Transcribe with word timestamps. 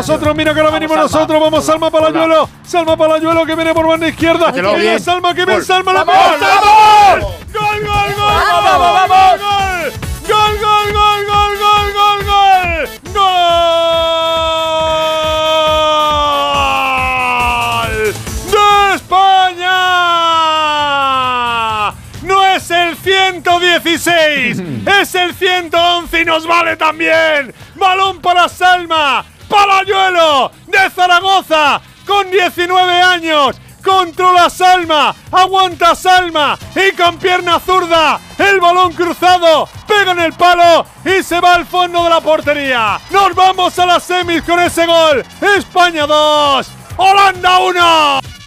nosotros, 0.00 0.34
mira 0.34 0.54
que 0.54 0.60
ahora 0.60 0.72
venimos 0.72 0.96
nosotros. 0.96 1.40
Vamos, 1.40 1.64
Salma 1.64 1.90
Palayuelo. 1.90 2.48
Salma 2.64 2.96
Palayuelo 2.96 3.44
que 3.44 3.54
viene 3.54 3.74
por 3.74 3.86
banda 3.86 4.08
izquierda. 4.08 4.50
Que 4.52 4.62
viene 4.62 4.98
Salma, 4.98 5.34
que 5.34 5.44
viene 5.44 5.62
Salma. 5.62 5.92
¡La 5.92 6.04
¡Vamos! 6.04 7.20
¡Gol, 7.52 7.80
gol, 7.84 8.14
gol! 8.16 8.32
¡Vamos, 8.62 8.94
vamos! 8.94 9.40
¡Gol, 10.26 10.58
gol, 10.58 10.92
gol, 10.94 11.26
gol, 11.26 11.58
gol, 11.58 11.92
gol, 11.92 12.24
gol! 12.24 12.88
¡Gol! 13.12 13.34
¡De 18.50 18.94
España! 18.94 19.76
No 22.22 22.36
es 22.46 22.70
el 22.70 22.96
116, 22.96 24.62
es 25.00 25.14
el 25.14 25.34
111 25.34 26.20
y 26.20 26.24
nos 26.24 26.46
vale 26.46 26.76
también. 26.76 27.52
Balón 27.74 28.20
para 28.20 28.48
Salma, 28.48 29.24
Palayuelo 29.50 30.52
de 30.68 30.88
Zaragoza, 30.90 31.80
con 32.06 32.30
19 32.30 33.02
años. 33.02 33.56
Controla 33.84 34.48
Salma, 34.48 35.14
aguanta 35.32 35.94
Salma 35.94 36.58
y 36.76 36.94
con 36.94 37.18
pierna 37.18 37.58
zurda, 37.58 38.20
el 38.38 38.60
balón 38.60 38.92
cruzado, 38.92 39.68
pega 39.88 40.12
en 40.12 40.20
el 40.20 40.32
palo 40.34 40.86
y 41.04 41.22
se 41.22 41.40
va 41.40 41.54
al 41.54 41.66
fondo 41.66 42.04
de 42.04 42.10
la 42.10 42.20
portería. 42.20 43.00
Nos 43.10 43.34
vamos 43.34 43.78
a 43.78 43.86
las 43.86 44.04
semis 44.04 44.42
con 44.42 44.60
ese 44.60 44.86
gol. 44.86 45.24
España 45.56 46.06
2, 46.06 46.66
Holanda 46.98 47.58
1. 47.58 48.39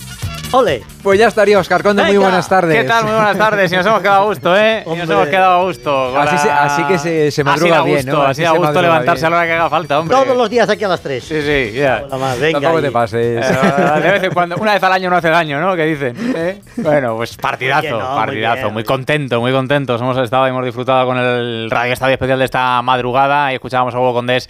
Ole. 0.53 0.83
Pues 1.01 1.17
ya 1.19 1.27
estaría 1.27 1.57
Oscar 1.57 1.81
Conde, 1.81 2.03
muy 2.03 2.17
buenas 2.17 2.47
tardes. 2.47 2.77
¿Qué 2.79 2.87
tal? 2.87 3.03
Muy 3.05 3.13
buenas 3.13 3.37
tardes. 3.37 3.71
Y 3.71 3.75
nos 3.75 3.85
hemos 3.87 4.01
quedado 4.01 4.21
a 4.21 4.25
gusto, 4.25 4.55
¿eh? 4.55 4.83
Y 4.85 4.89
nos 4.95 5.09
hemos 5.09 5.27
quedado 5.27 5.59
a 5.59 5.63
gusto. 5.63 6.17
Así 6.19 6.37
se- 6.37 6.51
así 6.51 6.83
que 6.83 6.97
se- 6.99 7.31
se 7.31 7.43
madruga 7.43 7.81
bien, 7.81 7.97
gusto, 7.97 8.11
¿no? 8.11 8.21
Así 8.21 8.29
Así 8.29 8.43
da 8.43 8.51
se 8.51 8.57
gusto 8.59 8.81
levantarse 8.81 9.21
bien. 9.21 9.25
a 9.25 9.29
la 9.31 9.37
hora 9.37 9.45
que 9.47 9.53
haga 9.53 9.69
falta, 9.71 9.99
hombre. 9.99 10.15
Todos 10.15 10.37
los 10.37 10.49
días 10.51 10.69
aquí 10.69 10.83
a 10.83 10.87
las 10.89 11.01
3. 11.01 11.23
Sí, 11.23 11.41
sí, 11.41 11.71
ya. 11.73 12.03
Más, 12.19 12.39
venga 12.39 12.59
Tampoco 12.61 12.81
te 12.83 12.91
pases. 12.91 13.45
Eh, 13.45 13.99
de 14.03 14.11
vez 14.11 14.23
en 14.23 14.31
cuando, 14.31 14.55
una 14.57 14.73
vez 14.73 14.83
al 14.83 14.93
año 14.93 15.09
no 15.09 15.15
hace 15.17 15.29
daño, 15.29 15.59
¿no? 15.59 15.75
Que 15.75 15.85
dicen. 15.85 16.15
¿eh? 16.35 16.61
Bueno, 16.77 17.15
pues 17.17 17.35
partidazo, 17.35 17.89
muy 17.99 18.15
partidazo. 18.15 18.53
bien, 18.55 18.63
Muy, 18.65 18.73
muy 18.73 18.83
contento, 18.83 19.41
muy 19.41 19.51
contentos. 19.51 19.99
Hemos 20.01 20.17
estado 20.19 20.45
y 20.45 20.49
hemos 20.51 20.63
disfrutado 20.65 21.07
con 21.07 21.17
el 21.17 21.69
Radio 21.71 21.93
Estadio 21.93 22.13
Especial 22.13 22.37
de 22.37 22.45
esta 22.45 22.79
madrugada 22.83 23.51
y 23.51 23.55
escuchábamos 23.55 23.95
a 23.95 23.99
Hugo 23.99 24.13
Condés 24.13 24.47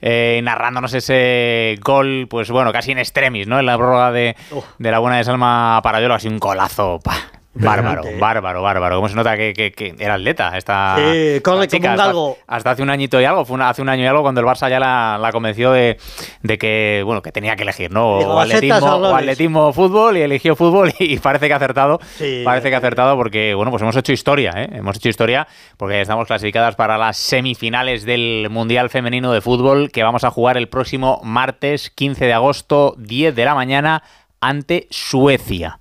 eh, 0.00 0.40
narrándonos 0.42 0.94
ese 0.94 1.76
gol, 1.82 2.26
pues 2.28 2.50
bueno, 2.50 2.72
casi 2.72 2.92
en 2.92 2.98
extremis, 2.98 3.46
¿no? 3.46 3.58
En 3.58 3.66
la 3.66 3.76
prórroga 3.76 4.12
de, 4.12 4.36
la 4.78 4.98
buena 4.98 5.18
de 5.18 5.24
Salma 5.24 5.80
Parayolo, 5.82 6.14
así 6.14 6.28
un 6.28 6.38
golazo. 6.38 7.00
pa. 7.02 7.14
Bárbaro, 7.58 8.02
bárbaro, 8.18 8.62
bárbaro. 8.62 8.96
¿Cómo 8.96 9.08
se 9.08 9.14
nota 9.14 9.36
que, 9.36 9.52
que- 9.52 9.72
que 9.72 9.94
era 9.98 10.14
atleta 10.14 10.56
esta, 10.56 10.96
Sí, 10.96 11.40
corre 11.42 11.64
esta 11.64 11.76
como 11.78 11.86
un 11.86 11.92
hasta- 11.92 12.04
galgo. 12.06 12.38
Hasta, 12.46 12.70
hace 12.72 12.82
un 12.82 12.90
añito 12.90 13.20
y 13.20 13.24
algo, 13.24 13.44
fue 13.44 13.54
una- 13.54 13.68
hace 13.70 13.82
un 13.82 13.88
año 13.88 14.04
y 14.04 14.06
algo 14.06 14.22
cuando 14.22 14.40
el 14.40 14.46
Barça 14.46 14.68
ya 14.68 14.78
la, 14.78 15.18
la 15.20 15.32
convenció 15.32 15.72
de, 15.72 15.96
de 16.42 16.58
que, 16.58 17.02
bueno, 17.04 17.22
que 17.22 17.32
tenía 17.32 17.56
que 17.56 17.62
elegir, 17.62 17.90
¿no? 17.90 18.18
O 18.18 18.40
atletismo, 18.40 18.86
o 18.96 19.14
atletismo 19.14 19.66
o 19.68 19.72
fútbol 19.72 20.16
y 20.16 20.22
eligió 20.22 20.54
fútbol 20.56 20.92
y 20.98 21.18
parece 21.18 21.46
que 21.48 21.52
ha 21.54 21.56
acertado. 21.56 21.98
Sí, 22.16 22.42
parece 22.44 22.68
que 22.68 22.74
ha 22.74 22.78
acertado 22.78 23.16
porque, 23.16 23.54
bueno, 23.54 23.70
pues 23.70 23.82
hemos 23.82 23.96
hecho 23.96 24.12
historia, 24.12 24.52
¿eh? 24.56 24.68
Hemos 24.72 24.96
hecho 24.96 25.08
historia 25.08 25.46
porque 25.76 26.00
estamos 26.00 26.26
clasificadas 26.26 26.76
para 26.76 26.98
las 26.98 27.16
semifinales 27.16 28.04
del 28.04 28.48
Mundial 28.50 28.90
Femenino 28.90 29.32
de 29.32 29.40
Fútbol 29.40 29.90
que 29.90 30.02
vamos 30.02 30.24
a 30.24 30.30
jugar 30.30 30.56
el 30.56 30.68
próximo 30.68 31.20
martes 31.24 31.90
15 31.90 32.26
de 32.26 32.32
agosto, 32.32 32.94
10 32.98 33.34
de 33.34 33.44
la 33.44 33.54
mañana, 33.54 34.02
ante 34.40 34.86
Suecia 34.90 35.78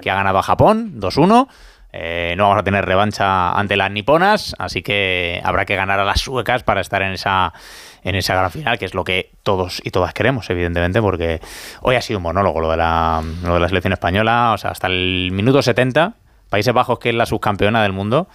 Que 0.00 0.10
ha 0.10 0.14
ganado 0.14 0.38
a 0.38 0.42
Japón 0.42 1.00
2-1. 1.00 1.48
Eh, 1.92 2.34
no 2.36 2.44
vamos 2.44 2.60
a 2.60 2.62
tener 2.62 2.84
revancha 2.84 3.50
ante 3.50 3.76
las 3.76 3.90
niponas, 3.90 4.54
así 4.58 4.80
que 4.80 5.40
habrá 5.42 5.64
que 5.64 5.74
ganar 5.74 5.98
a 5.98 6.04
las 6.04 6.20
suecas 6.20 6.62
para 6.62 6.80
estar 6.80 7.02
en 7.02 7.12
esa 7.12 7.52
en 8.04 8.14
esa 8.14 8.34
gran 8.34 8.50
final, 8.50 8.78
que 8.78 8.84
es 8.84 8.94
lo 8.94 9.04
que 9.04 9.32
todos 9.42 9.82
y 9.84 9.90
todas 9.90 10.14
queremos, 10.14 10.48
evidentemente, 10.50 11.02
porque 11.02 11.40
hoy 11.82 11.96
ha 11.96 12.02
sido 12.02 12.18
un 12.18 12.22
monólogo 12.22 12.60
lo 12.60 12.70
de 12.70 12.76
la, 12.76 13.22
lo 13.42 13.54
de 13.54 13.60
la 13.60 13.68
selección 13.68 13.92
española, 13.92 14.52
o 14.54 14.58
sea, 14.58 14.70
hasta 14.70 14.86
el 14.86 15.30
minuto 15.32 15.60
70, 15.62 16.14
Países 16.48 16.72
Bajos, 16.72 16.98
que 16.98 17.10
es 17.10 17.14
la 17.14 17.26
subcampeona 17.26 17.82
del 17.82 17.92
mundo, 17.92 18.28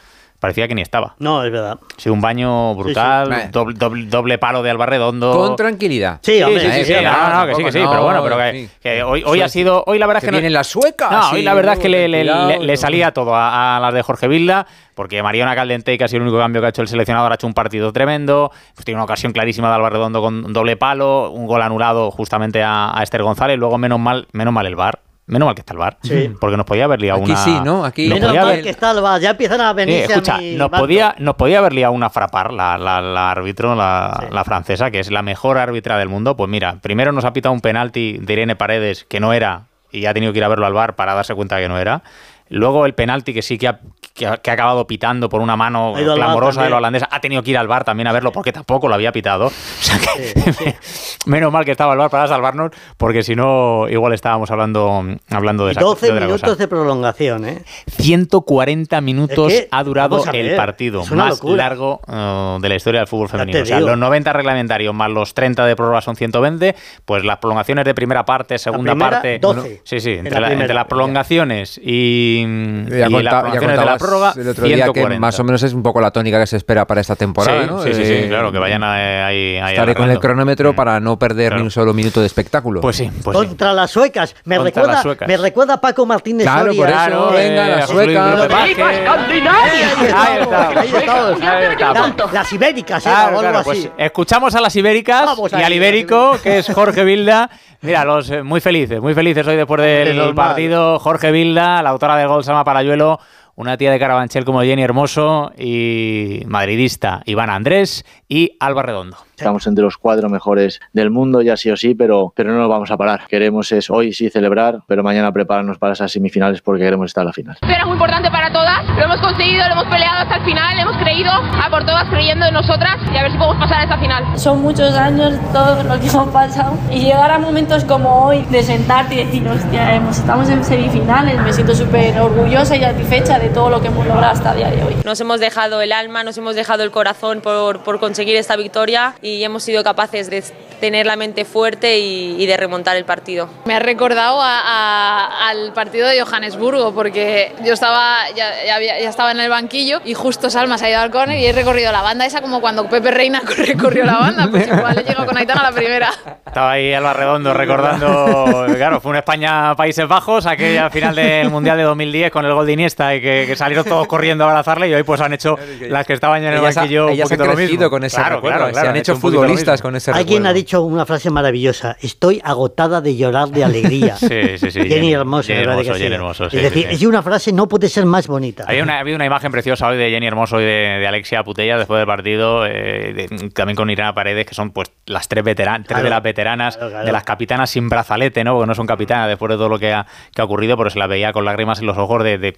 parecía 0.45 0.67
que 0.67 0.75
ni 0.75 0.81
estaba. 0.83 1.15
No, 1.17 1.43
es 1.43 1.51
verdad. 1.51 1.79
Sido 1.97 2.13
un 2.13 2.21
baño 2.21 2.75
brutal, 2.75 3.33
Sí, 3.33 3.41
sí. 3.45 3.47
Doble, 3.51 3.75
doble- 3.77 4.05
doble 4.07 4.37
palo 4.37 4.61
de 4.61 4.69
Alba 4.69 4.85
Redondo. 4.85 5.31
Con 5.35 5.55
tranquilidad. 5.55 6.19
Sí, 6.21 6.41
hombre, 6.43 6.59
sí, 6.61 6.67
sí, 6.67 6.71
sí, 6.73 6.85
sí, 6.85 6.93
sí, 6.93 7.03
no, 7.03 7.39
no, 7.41 7.47
que 7.47 7.55
sí, 7.55 7.63
que 7.63 7.71
sí, 7.71 7.79
pero 7.89 8.03
bueno, 8.03 8.19
no, 8.19 8.23
pero 8.23 8.37
que, 8.37 8.69
que 8.81 9.01
hoy, 9.03 9.23
hoy 9.25 9.41
ha 9.41 9.49
sido, 9.49 9.83
hoy 9.87 9.97
la 9.97 10.05
verdad 10.05 10.19
es 10.19 10.21
Que 10.23 10.27
que 10.27 10.31
no- 10.31 10.37
vienen 10.37 10.53
las 10.53 10.67
suecas. 10.67 11.11
no, 11.11 11.23
sí, 11.29 11.35
hoy 11.37 11.41
la 11.41 11.53
verdad 11.55 11.73
es 11.73 11.79
que 11.79 11.89
le, 11.89 12.07
le- 12.07 12.21
cuidado, 12.21 12.47
le- 12.49 12.59
le 12.59 12.73
no. 12.73 12.77
salía 12.77 13.11
todo 13.11 13.35
a, 13.35 13.77
a 13.77 13.79
las 13.79 13.93
de 13.93 14.01
Jorge 14.03 14.27
Vilda, 14.27 14.67
porque 14.93 15.21
Mariona 15.23 15.55
Caldente, 15.55 15.97
que 15.97 16.03
ha 16.03 16.07
sido 16.07 16.17
el 16.17 16.23
único 16.29 16.37
cambio 16.39 16.61
que 16.61 16.67
ha 16.67 16.69
hecho 16.69 16.81
el 16.83 16.87
seleccionador, 16.87 17.31
ha 17.31 17.35
hecho 17.35 17.47
un 17.47 17.53
partido 17.53 17.91
tremendo. 17.91 18.51
Pues 18.75 18.85
tiene 18.85 18.97
una 18.97 19.05
ocasión 19.05 19.33
clarísima 19.33 19.69
de 19.69 19.75
Alba 19.75 19.89
Redondo 19.89 20.21
con 20.21 20.53
doble 20.53 20.77
palo, 20.77 21.31
un 21.31 21.47
gol 21.47 21.61
anulado 21.61 22.11
justamente 22.11 22.63
a, 22.63 22.97
a 22.97 23.03
Esther 23.03 23.23
González. 23.23 23.57
Luego, 23.57 23.77
menos 23.77 23.99
mal, 23.99 24.27
menos 24.31 24.53
mal 24.53 24.65
el 24.67 24.75
bar. 24.75 24.99
Menos 25.27 25.47
mal 25.47 25.55
que 25.55 25.61
está 25.61 25.73
el 25.73 25.79
bar. 25.79 25.97
Sí. 26.03 26.31
Porque 26.39 26.55
nos 26.57 26.65
podía 26.65 26.85
haber 26.85 27.01
liado 27.01 27.21
Aquí 27.21 27.31
una. 27.31 27.43
sí, 27.43 27.59
¿no? 27.63 27.83
Aquí- 27.83 28.07
nos 28.07 28.15
Menos 28.15 28.29
podía 28.29 28.41
mal 28.41 28.51
haber- 28.51 28.63
que 28.63 28.69
está 28.69 28.91
el 28.91 29.01
VAR, 29.01 29.19
ya 29.21 29.29
empiezan 29.31 29.61
a 29.61 29.69
Sí, 29.71 29.75
venirse 29.75 30.11
escucha, 30.13 30.35
a 30.35 30.37
mi 30.37 30.55
nos 30.55 30.69
podía, 30.69 31.15
nos 31.19 31.35
podía 31.35 31.57
haber 31.59 31.73
liado 31.73 31.93
una 31.93 32.09
frapar, 32.09 32.53
la, 32.53 32.77
la, 32.77 33.01
la 33.01 33.31
árbitro, 33.31 33.73
la, 33.75 34.17
Sí. 34.21 34.27
la 34.31 34.43
francesa, 34.43 34.91
que 34.91 34.99
es 34.99 35.09
la 35.09 35.21
mejor 35.23 35.57
árbitra 35.57 35.97
del 35.97 36.09
mundo. 36.09 36.37
Pues 36.37 36.49
mira, 36.49 36.77
primero 36.81 37.11
nos 37.11 37.25
ha 37.25 37.33
pitado 37.33 37.53
un 37.53 37.61
penalti 37.61 38.17
de 38.21 38.33
Irene 38.33 38.55
Paredes, 38.55 39.03
que 39.05 39.19
no 39.19 39.33
era, 39.33 39.63
y 39.91 40.05
ha 40.05 40.13
tenido 40.13 40.31
que 40.31 40.39
ir 40.39 40.43
a 40.43 40.47
verlo 40.47 40.65
al 40.67 40.73
bar 40.73 40.95
para 40.95 41.13
darse 41.15 41.33
cuenta 41.33 41.57
que 41.57 41.69
no 41.69 41.77
era. 41.79 42.03
Luego 42.49 42.85
el 42.85 42.93
penalti 42.93 43.33
que 43.33 43.41
sí 43.41 43.57
que 43.57 43.67
ha, 43.67 43.79
que 44.15 44.25
ha, 44.25 44.37
que 44.37 44.49
ha 44.49 44.53
acabado 44.53 44.87
pitando 44.87 45.27
por 45.27 45.41
una 45.41 45.57
mano 45.57 45.93
al 45.95 46.05
clamorosa 46.15 46.63
de 46.63 46.69
la 46.69 46.77
holandesa, 46.77 47.07
ha 47.11 47.19
tenido 47.19 47.43
que 47.43 47.51
ir 47.51 47.57
al 47.57 47.67
bar 47.67 47.83
también 47.83 48.07
a 48.07 48.13
verlo 48.13 48.31
porque 48.31 48.53
tampoco 48.53 48.87
lo 48.87 48.95
había 48.95 49.11
pitado. 49.11 49.47
O 49.85 49.87
sea 49.87 49.99
que 49.99 50.75
menos 51.25 51.51
mal 51.51 51.65
que 51.65 51.71
estaba 51.71 51.93
el 51.93 51.99
bar 51.99 52.09
para 52.09 52.27
salvarnos, 52.27 52.71
porque 52.97 53.21
si 53.23 53.35
no, 53.35 53.87
igual 53.89 54.13
estábamos 54.13 54.49
hablando, 54.51 55.03
hablando 55.29 55.65
de 55.65 55.73
esa 55.73 55.81
12 55.81 56.07
de 56.13 56.19
minutos 56.21 56.41
cosa. 56.41 56.55
de 56.55 56.67
prolongación, 56.67 57.45
¿eh? 57.45 57.63
140 57.87 59.01
minutos 59.01 59.51
Es 59.51 59.61
que, 59.61 59.67
ha 59.71 59.83
durado 59.83 60.23
el 60.33 60.55
partido 60.55 61.03
más 61.07 61.29
locura. 61.31 61.57
largo 61.57 61.99
eh, 62.07 62.57
de 62.61 62.69
la 62.69 62.75
historia 62.75 63.01
del 63.01 63.07
fútbol 63.07 63.29
femenino. 63.29 63.61
O 63.61 63.65
sea, 63.65 63.79
los 63.79 63.97
90 63.97 64.31
reglamentarios 64.33 64.93
más 64.95 65.09
los 65.11 65.33
30 65.33 65.65
de 65.65 65.75
prórroga 65.75 66.01
son 66.01 66.15
120, 66.15 66.75
pues 67.03 67.23
las 67.25 67.37
prolongaciones 67.37 67.83
de 67.85 67.93
primera 67.93 68.23
parte, 68.25 68.57
segunda 68.57 68.93
primera, 68.93 69.11
parte. 69.11 69.39
12 69.39 69.81
Sí, 69.83 69.99
sí, 69.99 70.11
en 70.13 70.19
entre, 70.19 70.33
la 70.35 70.39
la- 70.39 70.47
primera. 70.47 70.63
entre 70.65 70.75
las 70.75 70.85
prolongaciones 70.85 71.77
y, 71.83 72.43
y 72.45 72.89
Ya, 72.89 73.09
las 73.09 73.09
conta- 73.09 73.21
ya 73.21 73.29
prolongaciones 73.41 73.61
de 73.61 73.67
la 73.67 73.81
contabas 73.81 73.97
prórroga, 74.05 74.33
el 74.35 74.47
otro 74.49 74.65
día 74.65 74.75
que 74.77 74.81
140. 74.83 75.19
más 75.19 75.39
o 75.39 75.43
menos 75.43 75.63
es 75.63 75.73
un 75.73 75.83
poco 75.83 75.99
la 76.01 76.11
tónica 76.11 76.39
que 76.39 76.47
se 76.47 76.57
espera 76.57 76.85
para 76.85 77.01
esta 77.01 77.15
temporada, 77.15 77.61
sí, 77.63 77.67
¿no? 77.67 77.81
sí, 77.83 77.93
sí, 77.93 78.05
sí, 78.05 78.13
Eh, 78.13 78.25
claro, 78.29 78.51
que 78.51 78.59
vayan 78.59 78.83
a- 78.83 79.27
ahí, 79.27 79.55
Estaré 79.57 79.95
con 79.95 80.09
el 80.09 80.19
cronómetro 80.19 80.73
Mm. 80.73 80.75
para 80.75 80.99
no 80.99 81.17
perder 81.19 81.47
Claro. 81.49 81.57
ni 81.61 81.63
un 81.65 81.71
solo 81.71 81.93
minuto 81.93 82.19
de 82.21 82.27
espectáculo. 82.27 82.81
Pues 82.81 82.95
sí, 82.97 83.09
pues 83.23 83.37
sí. 83.37 83.45
Contra 83.47 83.73
las 83.73 83.91
suecas. 83.91 84.35
Me 84.45 84.57
Contra 84.57 84.69
recuerda, 84.69 84.93
las 84.93 85.03
suecas. 85.03 85.27
me 85.27 85.37
recuerda 85.37 85.73
a 85.75 85.81
Paco 85.81 86.05
Martínez 86.05 86.45
Claro, 86.45 86.65
Soria. 86.73 86.79
por 86.81 86.89
eso, 86.89 86.97
Claro, 86.97 87.31
venga, 87.31 87.67
eh, 87.67 87.69
la 87.75 87.81
José 87.81 87.93
Luis 87.93 88.05
sueca. 88.05 88.21
López 88.25 88.37
Lo 88.37 88.41
de- 88.43 88.53
Vázquez. 88.55 88.79
Ahí 88.79 88.85
Ahí 88.85 90.39
estamos, 90.41 90.77
ahí 90.77 90.87
estamos. 90.87 91.39
estamos. 91.41 92.19
La- 92.23 92.31
Las 92.33 92.53
ibéricas, 92.53 93.05
¿eh? 93.05 93.09
Claro, 93.09 93.25
o 93.25 93.27
algo 93.29 93.39
claro, 93.41 93.57
así. 93.59 93.65
pues 93.69 93.89
escuchamos 93.97 94.55
a 94.55 94.61
las 94.61 94.75
ibéricas 94.75 95.25
Vamos 95.25 95.51
y 95.53 95.55
al 95.63 95.73
ibérico, 95.73 96.37
que 96.41 96.59
es 96.59 96.69
Jorge 96.73 97.03
Vilda. 97.03 97.49
Mira, 97.81 98.03
los 98.03 98.29
eh, 98.31 98.41
muy 98.43 98.61
felices, 98.61 98.99
muy 99.01 99.13
felices 99.13 99.45
hoy 99.47 99.55
después 99.55 99.81
del 99.81 100.33
partido. 100.33 100.99
Jorge 100.99 101.31
Vilda, 101.31 101.81
la 101.83 101.89
autora 101.91 102.15
del 102.17 102.27
gol 102.27 102.43
Sama 102.43 102.63
Parayuelo, 102.63 103.19
una 103.55 103.77
tía 103.77 103.91
de 103.91 103.99
Carabanchel 103.99 104.45
como 104.45 104.61
Jenny 104.61 104.83
Hermoso 104.83 105.51
y 105.57 106.41
madridista 106.45 107.21
Iván 107.25 107.49
Andrés 107.49 108.05
y 108.27 108.57
Alba 108.59 108.83
Redondo. 108.83 109.17
Estamos 109.37 109.67
entre 109.67 109.83
los 109.83 109.97
cuatro 109.97 110.29
mejores 110.29 110.79
del 110.93 111.09
mundo, 111.09 111.41
ya 111.41 111.57
sí 111.57 111.69
o 111.69 111.75
sí, 111.75 111.93
pero, 111.93 112.31
pero 112.35 112.53
no 112.53 112.59
nos 112.59 112.69
vamos 112.69 112.89
a 112.89 112.95
parar. 112.95 113.27
Queremos 113.27 113.69
es 113.73 113.89
hoy 113.89 114.13
sí 114.13 114.29
celebrar, 114.29 114.79
pero 114.87 115.03
mañana 115.03 115.31
prepararnos 115.33 115.77
para 115.77 115.93
esas 115.93 116.11
semifinales 116.11 116.61
porque 116.61 116.83
queremos 116.83 117.07
estar 117.07 117.23
a 117.23 117.25
la 117.25 117.33
final. 117.33 117.57
Era 117.61 117.85
muy 117.85 117.93
importante 117.93 118.31
para 118.31 118.51
todas, 118.51 118.87
lo 118.95 119.03
hemos 119.03 119.19
conseguido, 119.19 119.65
lo 119.67 119.73
hemos 119.73 119.85
peleado 119.85 120.19
hasta 120.19 120.37
el 120.37 120.45
final, 120.45 120.79
hemos 120.79 120.97
creído 120.97 121.31
a 121.31 121.69
por 121.69 121.85
todas 121.85 122.07
creyendo 122.09 122.45
en 122.45 122.53
nosotras 122.53 122.97
y 123.13 123.17
a 123.17 123.23
ver 123.23 123.31
si 123.31 123.37
podemos 123.37 123.57
pasar 123.57 123.81
a 123.81 123.83
esa 123.83 123.97
final. 123.97 124.39
Son 124.39 124.61
muchos 124.61 124.95
años 124.95 125.33
todo 125.51 125.83
lo 125.83 125.99
que 125.99 126.07
hemos 126.07 126.29
pasado 126.29 126.77
y 126.89 127.01
llegar 127.01 127.31
a 127.31 127.37
momentos 127.37 127.83
como 127.83 128.25
hoy 128.25 128.45
de 128.45 128.63
sentarte 128.63 129.15
y 129.15 129.25
decir, 129.25 129.47
hostia, 129.47 129.97
estamos 129.97 130.49
en 130.49 130.63
semifinales, 130.63 131.41
me 131.41 131.51
siento 131.51 131.75
súper 131.75 132.17
orgullosa 132.19 132.77
y 132.77 132.81
satisfecha 132.81 133.37
de 133.37 133.44
todo 133.49 133.69
lo 133.69 133.81
que 133.81 133.87
hemos 133.87 134.05
logrado 134.05 134.33
hasta 134.33 134.51
el 134.51 134.57
día 134.57 134.71
de 134.71 134.83
hoy. 134.83 134.95
Nos 135.03 135.19
hemos 135.19 135.39
dejado 135.39 135.81
el 135.81 135.91
alma, 135.91 136.23
nos 136.23 136.37
hemos 136.37 136.55
dejado 136.55 136.83
el 136.83 136.91
corazón 136.91 137.41
por, 137.41 137.83
por 137.83 137.99
conseguir 137.99 138.35
esta 138.35 138.55
victoria 138.55 139.15
y 139.21 139.43
hemos 139.43 139.63
sido 139.63 139.83
capaces 139.83 140.29
de 140.29 140.43
tener 140.79 141.05
la 141.05 141.15
mente 141.15 141.45
fuerte 141.45 141.97
y, 141.99 142.35
y 142.41 142.45
de 142.45 142.57
remontar 142.57 142.95
el 142.97 143.05
partido. 143.05 143.49
Me 143.65 143.75
ha 143.75 143.79
recordado 143.79 144.41
a- 144.41 144.59
a- 144.61 145.49
al 145.49 145.73
partido 145.73 146.07
de 146.07 146.21
Johannesburgo 146.21 146.93
porque 146.93 147.53
yo 147.63 147.73
estaba 147.73 148.29
ya, 148.35 148.51
ya 148.65 148.75
había- 148.75 148.99
ya 148.99 149.09
estaba 149.09 149.31
en 149.31 149.39
el 149.39 149.49
banquillo 149.49 150.01
y 150.05 150.13
justo 150.13 150.49
Salma 150.49 150.77
se 150.77 150.85
ha 150.85 150.89
ido 150.89 150.99
al 150.99 151.11
córner 151.11 151.39
y 151.39 151.45
he 151.45 151.53
recorrido 151.53 151.91
la 151.91 152.01
banda 152.01 152.25
esa 152.25 152.41
como 152.41 152.61
cuando 152.61 152.87
Pepe 152.89 153.11
Reina 153.11 153.41
recorrió 153.57 154.05
la 154.05 154.17
banda, 154.17 154.47
pues 154.49 154.67
igual 154.67 154.97
he 154.97 155.03
llegado 155.03 155.25
con 155.25 155.37
Aitana 155.37 155.61
a 155.61 155.71
la 155.71 155.75
primera. 155.75 156.11
Estaba 156.45 156.71
ahí 156.71 156.93
Alba 156.93 157.13
Redondo 157.13 157.53
recordando, 157.53 158.65
claro, 158.75 158.99
fue 159.01 159.11
un 159.11 159.17
España-Países 159.17 160.07
Bajos, 160.07 160.45
aquella 160.45 160.89
final 160.89 161.15
del 161.15 161.49
Mundial 161.49 161.77
de 161.77 161.83
2010 161.83 162.31
con 162.31 162.45
el 162.45 162.53
gol 162.53 162.65
de 162.65 162.73
Iniesta 162.73 163.15
y 163.15 163.21
que, 163.21 163.45
que 163.47 163.55
salieron 163.55 163.85
todos 163.85 164.07
corriendo 164.07 164.45
a 164.45 164.49
abrazarle 164.49 164.87
y 164.89 164.93
hoy 164.93 165.03
pues 165.03 165.21
han 165.21 165.33
hecho 165.33 165.57
las 165.89 166.05
que 166.05 166.13
estaban 166.13 166.41
ya 166.41 166.47
en 166.49 166.53
el 166.55 166.59
ellas, 166.59 166.77
ha- 166.77 166.81
banquillo 166.81 167.05
un 167.07 167.11
ellas 167.13 167.31
han 167.31 167.37
poquito 167.37 167.45
lo 167.51 167.55
crecido 167.55 167.77
mismo. 167.79 167.89
con 167.89 168.03
ese 168.03 168.15
Claro, 168.17 168.35
recuerdo, 168.35 168.57
claro, 168.57 168.71
claro, 168.71 168.83
se 168.85 168.89
han 168.89 168.95
han 168.95 168.99
hecho 169.01 169.13
poquito 169.13 169.27
lo 169.27 169.39
futbolistas 169.41 169.81
con 169.81 169.95
ese 169.95 170.11
Hay 170.11 170.25
quien 170.25 170.45
ha 170.45 170.49
recuerdo. 170.49 170.53
Dicho 170.65 170.81
una 170.81 171.05
frase 171.05 171.29
maravillosa. 171.29 171.95
Estoy 172.01 172.41
agotada 172.43 172.99
de 173.01 173.15
llorar 173.15 173.49
de 173.49 173.63
alegría. 173.63 174.15
Sí, 174.25 174.57
sí, 174.57 174.71
sí. 174.71 174.87
Jenny, 174.87 175.13
Hermoso, 175.13 175.47
Jenny 175.47 175.59
¿verdad 175.59 175.75
que 175.75 175.81
Hermoso, 175.81 175.93
sí? 175.97 176.01
Jenny 176.03 176.15
Hermoso, 176.15 176.49
sí, 176.49 176.57
es 176.57 176.63
decir, 176.63 176.83
sí, 176.83 176.89
sí. 176.97 177.03
es 177.03 177.09
una 177.09 177.21
frase 177.21 177.51
no 177.53 177.67
puede 177.67 177.87
ser 177.89 178.05
más 178.05 178.27
bonita. 178.27 178.65
Hay 178.67 178.81
una, 178.81 178.97
ha 178.97 178.99
habido 178.99 179.15
una 179.15 179.25
imagen 179.25 179.51
preciosa 179.51 179.87
hoy 179.87 179.97
de 179.97 180.09
Jenny 180.09 180.25
Hermoso 180.27 180.59
y 180.59 180.63
de, 180.63 180.97
de 180.99 181.07
Alexia 181.07 181.43
Putella 181.43 181.77
después 181.77 181.99
del 181.99 182.07
partido, 182.07 182.65
eh, 182.65 183.13
de- 183.13 183.49
también 183.51 183.75
con 183.75 183.89
Irana 183.89 184.13
Paredes, 184.13 184.45
que 184.45 184.55
son 184.55 184.71
pues 184.71 184.91
las 185.05 185.27
tres, 185.27 185.43
veteran 185.43 185.83
tres 185.83 185.89
Claro, 185.95 186.03
de 186.05 186.09
las 186.09 186.23
veteranas, 186.23 186.75
claro, 186.77 186.91
claro. 186.91 187.05
de 187.05 187.11
las 187.11 187.23
capitanas 187.23 187.69
sin 187.69 187.87
brazalete, 187.89 188.43
¿no? 188.43 188.53
Porque 188.55 188.67
no 188.67 188.75
son 188.75 188.87
capitanas 188.87 189.27
después 189.27 189.49
de 189.51 189.57
todo 189.57 189.69
lo 189.69 189.77
que 189.79 189.93
ha, 189.93 190.05
que 190.33 190.41
ha 190.41 190.45
ocurrido, 190.45 190.75
pero 190.77 190.89
se 190.89 190.97
las 190.99 191.07
veía 191.07 191.31
con 191.31 191.45
lágrimas 191.45 191.79
en 191.79 191.85
los 191.85 191.97
ojos 191.97 192.23
de, 192.23 192.37
de, 192.37 192.53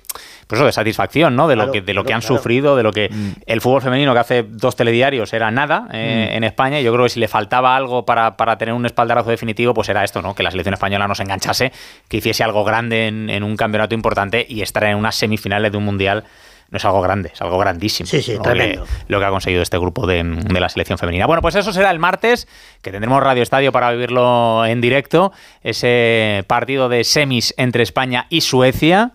pues 0.48 0.60
eso, 0.60 0.66
de 0.66 0.72
satisfacción, 0.72 1.36
¿no? 1.36 1.48
De 1.48 1.56
lo 1.56 1.72
que, 1.72 1.82
de 1.82 1.94
lo 1.94 2.04
que 2.06 2.14
han 2.14 2.22
claro. 2.22 2.38
sufrido, 2.38 2.76
de 2.78 2.84
lo 2.84 2.92
que 2.94 3.10
el 3.46 3.62
fútbol 3.62 3.82
femenino 3.82 4.14
que 4.14 4.20
hace 4.20 4.44
dos 4.48 4.76
telediarios 4.76 5.34
era 5.34 5.52
nada 5.52 5.88
eh, 5.92 6.30
en 6.34 6.44
España. 6.44 6.80
y 6.80 6.84
Yo 6.84 6.94
creo 6.94 7.04
que 7.06 7.10
si 7.10 7.20
le 7.20 7.28
faltaba 7.28 7.76
algo 7.76 7.97
para, 8.06 8.38
para 8.38 8.58
tener 8.58 8.74
un 8.74 8.86
espaldarazo 8.86 9.30
definitivo, 9.30 9.74
pues 9.74 9.90
era 9.90 10.04
esto, 10.04 10.22
¿no? 10.22 10.36
Que 10.36 10.44
la 10.44 10.52
selección 10.52 10.74
española 10.74 11.08
no 11.08 11.16
se 11.16 11.24
enganchase, 11.24 11.72
que 12.08 12.18
hiciese 12.18 12.44
algo 12.44 12.64
grande 12.64 13.08
en, 13.08 13.30
en 13.30 13.44
un 13.44 13.56
campeonato 13.58 13.96
importante 13.96 14.46
y 14.48 14.62
estar 14.62 14.84
en 14.86 14.98
unas 14.98 15.16
semifinales 15.16 15.72
de 15.72 15.78
un 15.78 15.86
mundial. 15.86 16.24
No 16.70 16.76
es 16.78 16.84
algo 16.84 17.00
grande, 17.02 17.32
es 17.34 17.42
algo 17.42 17.58
grandísimo. 17.58 18.08
Sí, 18.08 18.22
sí, 18.22 18.34
¿no? 18.36 18.42
tremendo. 18.42 18.84
Le- 18.84 18.90
lo 19.08 19.20
que 19.20 19.26
ha 19.26 19.30
conseguido 19.30 19.62
este 19.62 19.78
grupo 19.78 20.06
de, 20.06 20.22
de 20.22 20.60
la 20.60 20.68
selección 20.68 20.98
femenina. 20.98 21.26
Bueno, 21.26 21.42
pues 21.42 21.56
eso 21.56 21.72
será 21.72 21.92
el 21.92 22.00
martes, 22.00 22.46
que 22.82 22.92
tendremos 22.92 23.24
Radio 23.24 23.42
Estadio 23.42 23.72
para 23.72 23.90
vivirlo 23.92 24.66
en 24.66 24.82
directo. 24.82 25.32
Ese 25.64 26.44
partido 26.48 26.90
de 26.90 27.06
semis 27.06 27.54
entre 27.58 27.84
España 27.84 28.26
y 28.30 28.42
Suecia. 28.42 29.12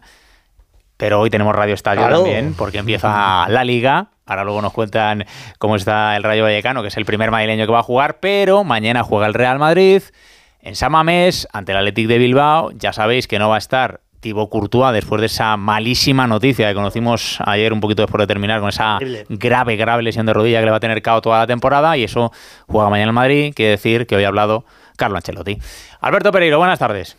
Pero 0.96 1.20
hoy 1.20 1.28
tenemos 1.30 1.54
Radio 1.54 1.74
Estadio 1.74 2.00
Claro. 2.00 2.16
también, 2.22 2.54
porque 2.54 2.78
empieza 2.78 3.46
la 3.48 3.64
liga. 3.64 4.06
Ahora 4.32 4.44
luego 4.44 4.62
nos 4.62 4.72
cuentan 4.72 5.24
cómo 5.58 5.76
está 5.76 6.16
el 6.16 6.22
Rayo 6.22 6.42
Vallecano, 6.42 6.82
que 6.82 6.88
es 6.88 6.96
el 6.96 7.04
primer 7.04 7.30
madrileño 7.30 7.66
que 7.66 7.72
va 7.72 7.80
a 7.80 7.84
jugar, 7.84 8.18
pero 8.20 8.64
mañana 8.64 9.02
juega 9.02 9.26
el 9.26 9.34
Real 9.34 9.58
Madrid 9.58 10.02
en 10.60 10.74
San 10.74 10.92
Mamés 10.92 11.46
ante 11.52 11.72
el 11.72 11.78
Athletic 11.78 12.08
de 12.08 12.18
Bilbao. 12.18 12.70
Ya 12.72 12.92
sabéis 12.92 13.28
que 13.28 13.38
no 13.38 13.48
va 13.48 13.56
a 13.56 13.58
estar 13.58 14.00
Thibaut 14.20 14.48
Courtois 14.48 14.92
después 14.92 15.20
de 15.20 15.26
esa 15.26 15.56
malísima 15.56 16.26
noticia 16.26 16.68
que 16.68 16.74
conocimos 16.74 17.38
ayer 17.44 17.72
un 17.72 17.80
poquito 17.80 18.02
después 18.02 18.20
de 18.20 18.26
terminar 18.28 18.60
con 18.60 18.68
esa 18.68 18.98
grave, 19.28 19.76
grave 19.76 20.02
lesión 20.02 20.26
de 20.26 20.32
rodilla 20.32 20.60
que 20.60 20.64
le 20.64 20.70
va 20.70 20.76
a 20.76 20.80
tener 20.80 21.02
cao 21.02 21.20
toda 21.20 21.40
la 21.40 21.46
temporada 21.46 21.96
y 21.96 22.04
eso 22.04 22.32
juega 22.68 22.88
mañana 22.88 23.08
en 23.08 23.14
Madrid, 23.14 23.52
quiere 23.54 23.72
decir 23.72 24.06
que 24.06 24.14
hoy 24.14 24.24
ha 24.24 24.28
hablado 24.28 24.64
Carlo 24.96 25.16
Ancelotti. 25.16 25.58
Alberto 26.00 26.30
Pereiro, 26.30 26.58
buenas 26.58 26.78
tardes. 26.78 27.16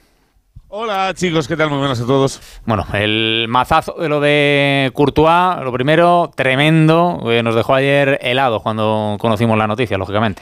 Hola 0.75 1.13
chicos, 1.13 1.47
¿qué 1.47 1.55
tal? 1.55 1.69
Muy 1.69 1.77
buenas 1.77 2.01
a 2.01 2.05
todos. 2.07 2.41
Bueno, 2.65 2.83
el 2.93 3.45
mazazo 3.47 3.93
de 3.93 4.09
lo 4.09 4.19
de 4.19 4.89
Courtois, 4.95 5.63
lo 5.63 5.71
primero, 5.71 6.31
tremendo, 6.35 7.21
eh, 7.31 7.43
nos 7.43 7.53
dejó 7.53 7.75
ayer 7.75 8.17
helado 8.23 8.59
cuando 8.59 9.17
conocimos 9.19 9.55
la 9.55 9.67
noticia, 9.67 9.99
lógicamente. 9.99 10.41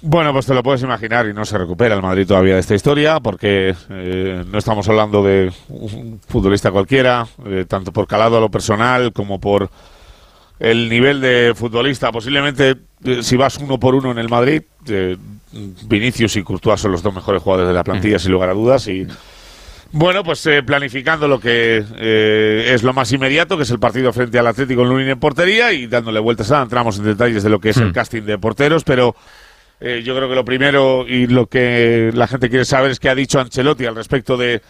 Bueno, 0.00 0.32
pues 0.32 0.46
te 0.46 0.54
lo 0.54 0.62
puedes 0.62 0.80
imaginar 0.80 1.26
y 1.26 1.34
no 1.34 1.44
se 1.44 1.58
recupera 1.58 1.94
el 1.94 2.00
Madrid 2.00 2.26
todavía 2.26 2.54
de 2.54 2.60
esta 2.60 2.74
historia 2.74 3.20
porque 3.20 3.74
eh, 3.90 4.42
no 4.50 4.56
estamos 4.56 4.88
hablando 4.88 5.22
de 5.22 5.52
un 5.68 6.18
futbolista 6.26 6.70
cualquiera, 6.70 7.26
eh, 7.44 7.66
tanto 7.68 7.92
por 7.92 8.06
calado 8.06 8.38
a 8.38 8.40
lo 8.40 8.50
personal 8.50 9.12
como 9.12 9.38
por 9.38 9.68
el 10.60 10.88
nivel 10.88 11.20
de 11.20 11.52
futbolista. 11.54 12.10
Posiblemente 12.10 12.76
eh, 13.04 13.22
si 13.22 13.36
vas 13.36 13.58
uno 13.58 13.78
por 13.78 13.94
uno 13.94 14.12
en 14.12 14.18
el 14.18 14.30
Madrid, 14.30 14.62
Vinicius 15.52 16.36
y 16.36 16.42
Courtois 16.42 16.80
son 16.80 16.92
los 16.92 17.02
dos 17.02 17.14
mejores 17.14 17.42
jugadores 17.42 17.68
de 17.68 17.74
la 17.74 17.84
plantilla, 17.84 18.18
sin 18.18 18.32
lugar 18.32 18.50
a 18.50 18.54
dudas. 18.54 18.86
Y 18.88 19.06
bueno, 19.92 20.22
pues 20.22 20.46
eh, 20.46 20.62
planificando 20.62 21.26
lo 21.26 21.40
que 21.40 21.84
eh, 21.96 22.72
es 22.72 22.82
lo 22.84 22.92
más 22.92 23.10
inmediato, 23.12 23.56
que 23.56 23.64
es 23.64 23.70
el 23.70 23.80
partido 23.80 24.12
frente 24.12 24.38
al 24.38 24.46
Atlético 24.46 24.82
en 24.82 24.88
Lunin 24.88 25.08
en 25.08 25.18
portería 25.18 25.72
y 25.72 25.88
dándole 25.88 26.20
vueltas 26.20 26.52
a 26.52 26.62
entramos 26.62 26.98
en 26.98 27.04
detalles 27.04 27.42
de 27.42 27.50
lo 27.50 27.58
que 27.58 27.70
es 27.70 27.76
el 27.78 27.92
casting 27.92 28.22
de 28.22 28.38
porteros, 28.38 28.84
pero 28.84 29.16
eh, 29.80 30.02
yo 30.04 30.14
creo 30.14 30.28
que 30.28 30.34
lo 30.36 30.44
primero 30.44 31.06
y 31.08 31.26
lo 31.26 31.46
que 31.46 32.12
la 32.14 32.28
gente 32.28 32.48
quiere 32.48 32.64
saber 32.64 32.92
es 32.92 33.00
qué 33.00 33.08
ha 33.08 33.14
dicho 33.16 33.40
Ancelotti 33.40 33.86
al 33.86 33.96
respecto 33.96 34.36
de 34.36 34.62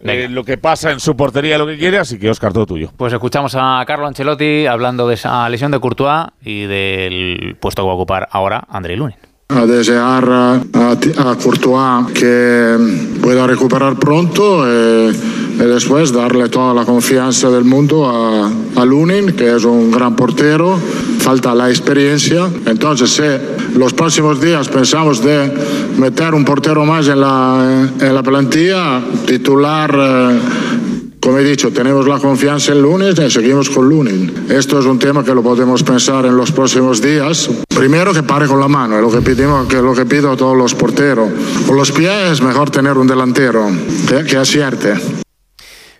eh, 0.00 0.28
lo 0.28 0.44
que 0.44 0.58
pasa 0.58 0.90
en 0.90 1.00
su 1.00 1.16
portería, 1.16 1.56
lo 1.56 1.66
que 1.66 1.78
quiere, 1.78 1.98
así 1.98 2.18
que 2.18 2.28
Oscar, 2.28 2.52
todo 2.52 2.66
tuyo. 2.66 2.92
Pues 2.96 3.12
escuchamos 3.12 3.56
a 3.56 3.82
Carlo 3.86 4.06
Ancelotti 4.06 4.66
hablando 4.66 5.08
de 5.08 5.14
esa 5.14 5.48
lesión 5.48 5.70
de 5.70 5.80
Courtois 5.80 6.26
y 6.42 6.66
del 6.66 7.56
puesto 7.58 7.82
que 7.82 7.86
va 7.86 7.92
a 7.92 7.96
ocupar 7.96 8.28
ahora 8.30 8.64
Andrei 8.68 8.96
Lunin. 8.96 9.27
A 9.50 9.64
desear 9.64 10.28
a, 10.28 10.60
a 10.60 11.36
Courtois 11.36 12.12
que 12.12 12.76
pueda 13.22 13.46
recuperar 13.46 13.98
pronto 13.98 14.64
eh, 14.66 15.10
y 15.10 15.62
después 15.62 16.12
darle 16.12 16.50
toda 16.50 16.74
la 16.74 16.84
confianza 16.84 17.48
del 17.48 17.64
mundo 17.64 18.04
a, 18.06 18.50
a 18.76 18.84
Lunin, 18.84 19.32
que 19.32 19.56
es 19.56 19.64
un 19.64 19.90
gran 19.90 20.14
portero, 20.16 20.78
falta 21.20 21.54
la 21.54 21.70
experiencia. 21.70 22.46
Entonces, 22.66 23.10
si 23.10 23.78
los 23.78 23.94
próximos 23.94 24.38
días 24.38 24.68
pensamos 24.68 25.24
de 25.24 25.50
meter 25.96 26.34
un 26.34 26.44
portero 26.44 26.84
más 26.84 27.08
en 27.08 27.20
la, 27.22 27.88
en 28.00 28.14
la 28.14 28.22
plantilla, 28.22 29.00
titular... 29.26 29.94
eh, 29.98 30.38
como 31.20 31.38
he 31.38 31.44
dicho, 31.44 31.72
tenemos 31.72 32.06
la 32.06 32.18
confianza 32.18 32.72
en 32.72 32.82
lunes 32.82 33.18
y 33.18 33.30
seguimos 33.30 33.70
con 33.70 33.88
lunes. 33.88 34.50
Esto 34.50 34.78
es 34.78 34.86
un 34.86 34.98
tema 34.98 35.24
que 35.24 35.34
lo 35.34 35.42
podemos 35.42 35.82
pensar 35.82 36.26
en 36.26 36.36
los 36.36 36.52
próximos 36.52 37.02
días. 37.02 37.50
Primero 37.68 38.12
que 38.12 38.22
pare 38.22 38.46
con 38.46 38.60
la 38.60 38.68
mano, 38.68 38.96
es 38.96 39.02
lo 39.02 39.10
que, 39.10 39.20
pedimos, 39.20 39.66
que 39.66 39.76
lo 39.76 39.94
que 39.94 40.06
pido 40.06 40.32
a 40.32 40.36
todos 40.36 40.56
los 40.56 40.74
porteros. 40.74 41.28
Con 41.66 41.76
los 41.76 41.92
pies 41.92 42.32
es 42.32 42.42
mejor 42.42 42.70
tener 42.70 42.96
un 42.96 43.06
delantero 43.06 43.66
que, 44.08 44.24
que 44.24 44.36
acierte. 44.36 44.94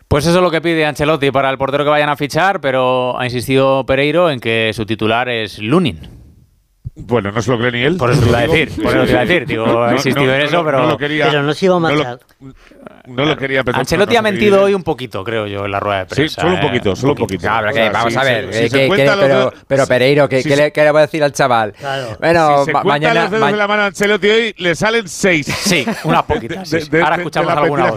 Pues 0.09 0.25
eso 0.25 0.37
es 0.37 0.43
lo 0.43 0.51
que 0.51 0.61
pide 0.61 0.87
Ancelotti 0.87 1.31
para 1.31 1.51
el 1.51 1.59
portero 1.59 1.85
que 1.85 1.91
vayan 1.91 2.09
a 2.09 2.17
fichar, 2.17 2.61
pero 2.61 3.19
ha 3.19 3.25
insistido 3.25 3.85
Pereiro 3.85 4.31
en 4.31 4.41
que 4.41 4.73
su 4.75 4.87
titular 4.87 5.29
es 5.29 5.59
Lunin. 5.59 6.18
Bueno, 7.01 7.31
no 7.31 7.41
se 7.41 7.51
lo 7.51 7.59
cree 7.59 7.71
ni 7.73 7.83
él. 7.83 7.97
Por 7.97 8.11
eso 8.11 8.21
te 8.23 8.29
iba 8.29 8.39
a 8.39 8.43
decir, 8.43 8.83
por 8.83 8.93
eso 8.97 9.05
te 9.05 9.11
iba 9.11 9.21
a 9.21 9.25
decir. 9.25 9.47
Digo, 9.47 9.83
ha 9.85 9.93
insistido 9.93 10.35
en 10.35 10.41
eso, 10.43 10.65
pero- 10.65 10.81
No 10.83 10.87
lo 10.89 10.99
quería, 10.99 11.27
Pero 11.29 11.43
no 11.43 11.55
se 11.55 11.67
iba 11.67 11.77
a 11.77 11.81
no 11.81 11.89
lo- 11.91 11.95
marchar. 11.95 12.19
No 13.07 13.25
lo 13.25 13.37
quería 13.39 13.65
pretender, 13.65 13.81
Ancelotti 13.81 14.13
no 14.15 14.19
ha 14.19 14.23
mentido 14.23 14.63
hoy 14.65 14.75
un 14.75 14.83
poquito, 14.83 15.25
creo 15.25 15.47
yo, 15.47 15.65
en 15.65 15.71
la 15.71 15.81
rueda 15.81 16.01
de 16.05 16.09
Sí, 16.11 16.15
prensa. 16.17 16.43
solo 16.43 16.53
un 16.55 16.59
¿eh? 16.59 16.63
poquito, 16.63 16.95
solo 16.97 17.13
un 17.13 17.19
poquito. 17.19 17.41
Claro, 17.41 17.73
que 17.73 17.89
vamos 17.89 18.13
si 18.13 18.19
a 18.19 18.23
ver. 18.23 18.53
si 18.53 18.59
eh, 18.65 18.69
se 18.69 18.79
que- 18.79 18.95
que- 18.97 19.11
pero, 19.19 19.53
pero 19.67 19.87
Pereiro, 19.87 20.29
¿qué, 20.29 20.43
si 20.43 20.55
le, 20.55 20.73
qué 20.73 20.83
le 20.83 20.91
va 20.93 20.99
a 20.99 21.03
decir 21.03 21.25
al 21.25 21.33
chaval? 21.33 21.73
Claro. 21.73 22.17
Bueno, 22.21 22.59
si 22.67 22.73
se 22.73 22.73
mañana. 22.85 23.23
los 23.23 23.31
dedos 23.31 23.41
ma- 23.47 23.51
de 23.53 23.57
la 23.57 23.67
mano 23.69 23.83
a 23.83 23.87
Ancelotti 23.87 24.29
hoy, 24.29 24.55
le 24.59 24.75
salen 24.75 25.09
seis. 25.09 25.47
Sí, 25.47 25.87
unas 26.05 26.23
poquitas. 26.25 26.69
De- 26.71 26.81
sí, 26.81 26.85
sí. 26.85 26.91
de- 26.91 27.03
Ahora 27.03 27.17
de- 27.17 27.23
escuchamos 27.23 27.53
alguna 27.57 27.91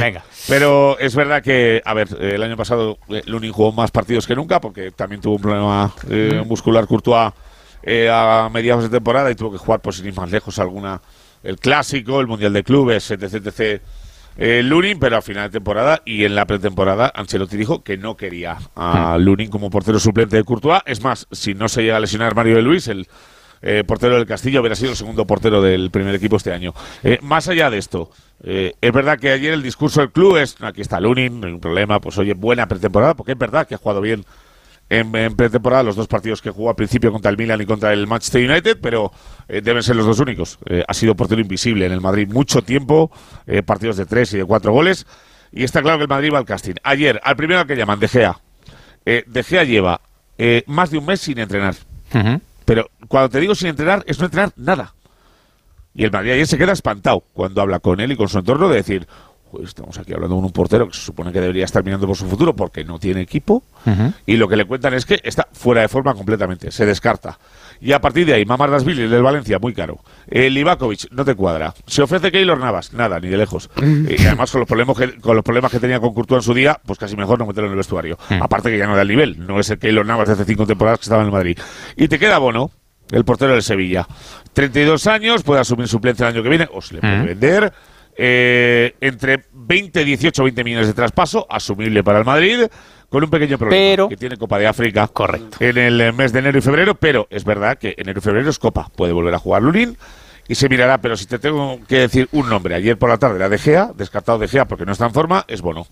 venga. 0.00 0.24
Pero 0.48 0.98
es 0.98 1.14
verdad 1.14 1.42
que, 1.42 1.82
a 1.84 1.92
ver, 1.92 2.08
eh, 2.18 2.32
el 2.36 2.42
año 2.42 2.56
pasado 2.56 2.96
eh, 3.10 3.22
Lunin 3.26 3.52
jugó 3.52 3.72
más 3.72 3.90
partidos 3.90 4.26
que 4.26 4.34
nunca 4.34 4.60
porque 4.62 4.92
también 4.92 5.20
tuvo 5.20 5.34
un 5.36 5.42
problema 5.42 5.92
eh, 6.08 6.42
muscular 6.46 6.86
Courtois 6.86 7.32
eh, 7.82 8.08
a 8.10 8.48
mediados 8.52 8.84
de 8.84 8.90
temporada 8.90 9.30
y 9.30 9.34
tuvo 9.34 9.52
que 9.52 9.58
jugar, 9.58 9.80
pues 9.80 9.96
sin 9.96 10.06
ir 10.06 10.14
más 10.14 10.30
lejos, 10.30 10.58
alguna 10.58 11.00
el 11.42 11.58
clásico, 11.58 12.20
el 12.20 12.26
mundial 12.26 12.52
de 12.52 12.64
clubes, 12.64 13.10
etc, 13.10 13.34
etc. 13.34 13.82
Eh, 14.36 14.62
Lunin, 14.62 14.98
pero 14.98 15.16
a 15.16 15.22
final 15.22 15.50
de 15.50 15.58
temporada 15.58 16.00
y 16.04 16.24
en 16.24 16.34
la 16.34 16.46
pretemporada 16.46 17.12
Ancelotti 17.14 17.56
dijo 17.56 17.82
que 17.82 17.96
no 17.96 18.16
quería 18.16 18.58
a 18.76 19.18
Lunin 19.18 19.50
como 19.50 19.68
portero 19.68 19.98
suplente 19.98 20.36
de 20.36 20.44
Courtois. 20.44 20.82
Es 20.86 21.02
más, 21.02 21.26
si 21.32 21.54
no 21.54 21.68
se 21.68 21.82
llega 21.82 21.96
a 21.96 22.00
lesionar 22.00 22.36
Mario 22.36 22.56
de 22.56 22.62
Luis, 22.62 22.86
el 22.88 23.08
eh, 23.62 23.82
portero 23.84 24.14
del 24.14 24.26
Castillo 24.26 24.60
hubiera 24.60 24.76
sido 24.76 24.92
el 24.92 24.96
segundo 24.96 25.26
portero 25.26 25.60
del 25.60 25.90
primer 25.90 26.14
equipo 26.14 26.36
este 26.36 26.52
año. 26.52 26.72
Eh, 27.02 27.18
más 27.22 27.48
allá 27.48 27.70
de 27.70 27.78
esto, 27.78 28.10
eh, 28.42 28.74
es 28.80 28.92
verdad 28.92 29.18
que 29.18 29.30
ayer 29.30 29.52
el 29.52 29.62
discurso 29.62 30.00
del 30.00 30.12
club 30.12 30.36
es, 30.36 30.56
aquí 30.60 30.80
está 30.80 31.00
Lunin, 31.00 31.40
no 31.40 31.46
hay 31.46 31.52
un 31.54 31.60
problema, 31.60 32.00
pues 32.00 32.16
oye, 32.18 32.34
buena 32.34 32.68
pretemporada, 32.68 33.14
porque 33.14 33.32
es 33.32 33.38
verdad 33.38 33.66
que 33.66 33.74
ha 33.74 33.78
jugado 33.78 34.00
bien 34.00 34.24
en, 34.90 35.14
en 35.14 35.36
pretemporada 35.36 35.82
los 35.82 35.96
dos 35.96 36.06
partidos 36.06 36.40
que 36.40 36.50
jugó 36.50 36.70
al 36.70 36.76
principio 36.76 37.12
contra 37.12 37.30
el 37.30 37.36
Milan 37.36 37.60
y 37.60 37.66
contra 37.66 37.92
el 37.92 38.06
Manchester 38.06 38.48
United, 38.48 38.78
pero 38.80 39.12
eh, 39.48 39.60
deben 39.60 39.82
ser 39.82 39.96
los 39.96 40.06
dos 40.06 40.18
únicos. 40.20 40.58
Eh, 40.66 40.82
ha 40.86 40.94
sido 40.94 41.14
portero 41.14 41.40
invisible 41.40 41.86
en 41.86 41.92
el 41.92 42.00
Madrid 42.00 42.28
mucho 42.30 42.62
tiempo, 42.62 43.10
eh, 43.46 43.62
partidos 43.62 43.96
de 43.96 44.06
tres 44.06 44.32
y 44.34 44.38
de 44.38 44.44
cuatro 44.44 44.72
goles, 44.72 45.06
y 45.52 45.64
está 45.64 45.82
claro 45.82 45.98
que 45.98 46.04
el 46.04 46.08
Madrid 46.08 46.30
va 46.32 46.38
al 46.38 46.44
casting. 46.44 46.74
Ayer, 46.82 47.20
al 47.22 47.36
primero 47.36 47.66
que 47.66 47.76
llaman, 47.76 48.00
De 48.00 48.08
Gea. 48.08 48.38
De 49.04 49.42
Gea 49.42 49.64
lleva 49.64 50.02
más 50.66 50.90
de 50.90 50.98
un 50.98 51.06
mes 51.06 51.20
sin 51.20 51.38
entrenar. 51.38 51.74
Pero 52.66 52.90
cuando 53.08 53.30
te 53.30 53.40
digo 53.40 53.54
sin 53.54 53.68
entrenar, 53.68 54.04
es 54.06 54.18
no 54.18 54.26
entrenar 54.26 54.52
nada. 54.56 54.92
Y 55.94 56.04
el 56.04 56.10
Madrid 56.10 56.32
ayer 56.32 56.46
se 56.46 56.58
queda 56.58 56.72
espantado 56.72 57.24
cuando 57.32 57.62
habla 57.62 57.80
con 57.80 57.98
él 58.00 58.12
y 58.12 58.16
con 58.16 58.28
su 58.28 58.38
entorno 58.38 58.68
de 58.68 58.76
decir, 58.76 59.08
"Joder, 59.50 59.66
estamos 59.66 59.98
aquí 59.98 60.12
hablando 60.12 60.36
con 60.36 60.44
un 60.44 60.52
portero 60.52 60.86
que 60.88 60.94
se 60.94 61.00
supone 61.00 61.32
que 61.32 61.40
debería 61.40 61.64
estar 61.64 61.82
mirando 61.84 62.06
por 62.06 62.16
su 62.16 62.26
futuro 62.26 62.54
porque 62.54 62.84
no 62.84 62.98
tiene 62.98 63.20
equipo. 63.22 63.62
Y 64.26 64.36
lo 64.36 64.48
que 64.48 64.56
le 64.56 64.64
cuentan 64.66 64.94
es 64.94 65.06
que 65.06 65.20
está 65.24 65.48
fuera 65.52 65.80
de 65.82 65.88
forma 65.88 66.14
completamente, 66.14 66.70
se 66.70 66.84
descarta. 66.84 67.38
Y 67.80 67.92
a 67.92 68.00
partir 68.00 68.26
de 68.26 68.34
ahí, 68.34 68.44
Mamardasvili 68.44 69.06
del 69.06 69.22
Valencia, 69.22 69.58
muy 69.60 69.72
caro. 69.72 70.00
El 70.26 70.52
Livakovic, 70.54 71.10
no 71.12 71.24
te 71.24 71.34
cuadra. 71.36 71.72
Se 71.86 72.02
ofrece 72.02 72.30
Keylor 72.32 72.58
Navas, 72.58 72.92
nada, 72.92 73.20
ni 73.20 73.28
de 73.28 73.36
lejos. 73.36 73.70
y 73.80 74.26
además, 74.26 74.50
con 74.50 74.60
los, 74.60 74.68
problemas 74.68 74.96
que, 74.98 75.20
con 75.20 75.36
los 75.36 75.44
problemas 75.44 75.70
que 75.70 75.78
tenía 75.80 76.00
con 76.00 76.12
Courtois 76.12 76.38
en 76.40 76.42
su 76.42 76.54
día, 76.54 76.78
pues 76.84 76.98
casi 76.98 77.16
mejor 77.16 77.38
no 77.38 77.46
meterlo 77.46 77.66
en 77.68 77.72
el 77.72 77.76
vestuario. 77.78 78.18
Aparte 78.40 78.70
que 78.70 78.78
ya 78.78 78.86
no 78.86 78.96
da 78.96 79.02
el 79.02 79.08
nivel, 79.08 79.46
no 79.46 79.60
es 79.60 79.70
el 79.70 79.78
Keylor 79.78 80.04
Navas 80.04 80.26
de 80.28 80.34
hace 80.34 80.44
cinco 80.44 80.66
temporadas 80.66 80.98
que 80.98 81.04
estaba 81.04 81.22
en 81.22 81.26
el 81.28 81.32
Madrid. 81.32 81.56
Y 81.96 82.08
te 82.08 82.18
queda 82.18 82.38
Bono, 82.38 82.70
el 83.12 83.24
portero 83.24 83.52
del 83.52 83.62
Sevilla. 83.62 84.06
32 84.52 85.06
años, 85.06 85.42
puede 85.44 85.60
asumir 85.60 85.86
suplencia 85.88 86.26
el 86.28 86.34
año 86.34 86.42
que 86.42 86.48
viene, 86.48 86.68
o 86.72 86.82
se 86.82 86.94
le 86.94 87.00
puede 87.00 87.18
Mm. 87.22 87.26
vender. 87.26 87.72
Eh, 88.20 88.94
entre 89.00 89.44
20, 89.52 90.04
18, 90.04 90.42
20 90.42 90.64
millones 90.64 90.88
de 90.88 90.94
traspaso, 90.94 91.46
asumible 91.48 92.02
para 92.02 92.18
el 92.18 92.24
Madrid, 92.24 92.64
con 93.08 93.22
un 93.22 93.30
pequeño 93.30 93.56
problema, 93.58 93.80
Pero- 93.80 94.08
que 94.08 94.16
tiene 94.16 94.36
Copa 94.36 94.58
de 94.58 94.66
África 94.66 95.06
Correcto. 95.06 95.56
en 95.60 95.78
el 95.78 96.12
mes 96.14 96.32
de 96.32 96.40
enero 96.40 96.58
y 96.58 96.60
febrero, 96.60 96.96
pero 96.96 97.28
es 97.30 97.44
verdad 97.44 97.78
que 97.78 97.94
enero 97.96 98.18
y 98.18 98.22
febrero 98.22 98.50
es 98.50 98.58
Copa, 98.58 98.90
puede 98.96 99.12
volver 99.12 99.32
a 99.34 99.38
jugar 99.38 99.62
Lunin, 99.62 99.96
y 100.48 100.54
se 100.56 100.68
mirará, 100.68 100.98
pero 101.00 101.16
si 101.16 101.26
te 101.26 101.38
tengo 101.38 101.78
que 101.86 102.00
decir 102.00 102.28
un 102.32 102.48
nombre, 102.48 102.74
ayer 102.74 102.98
por 102.98 103.08
la 103.08 103.18
tarde 103.18 103.36
era 103.36 103.48
De 103.48 103.58
Gea, 103.58 103.92
descartado 103.94 104.38
De 104.38 104.48
Gea 104.48 104.64
porque 104.66 104.84
no 104.84 104.92
está 104.92 105.06
en 105.06 105.12
forma, 105.14 105.44
es 105.46 105.60
Bono. 105.62 105.86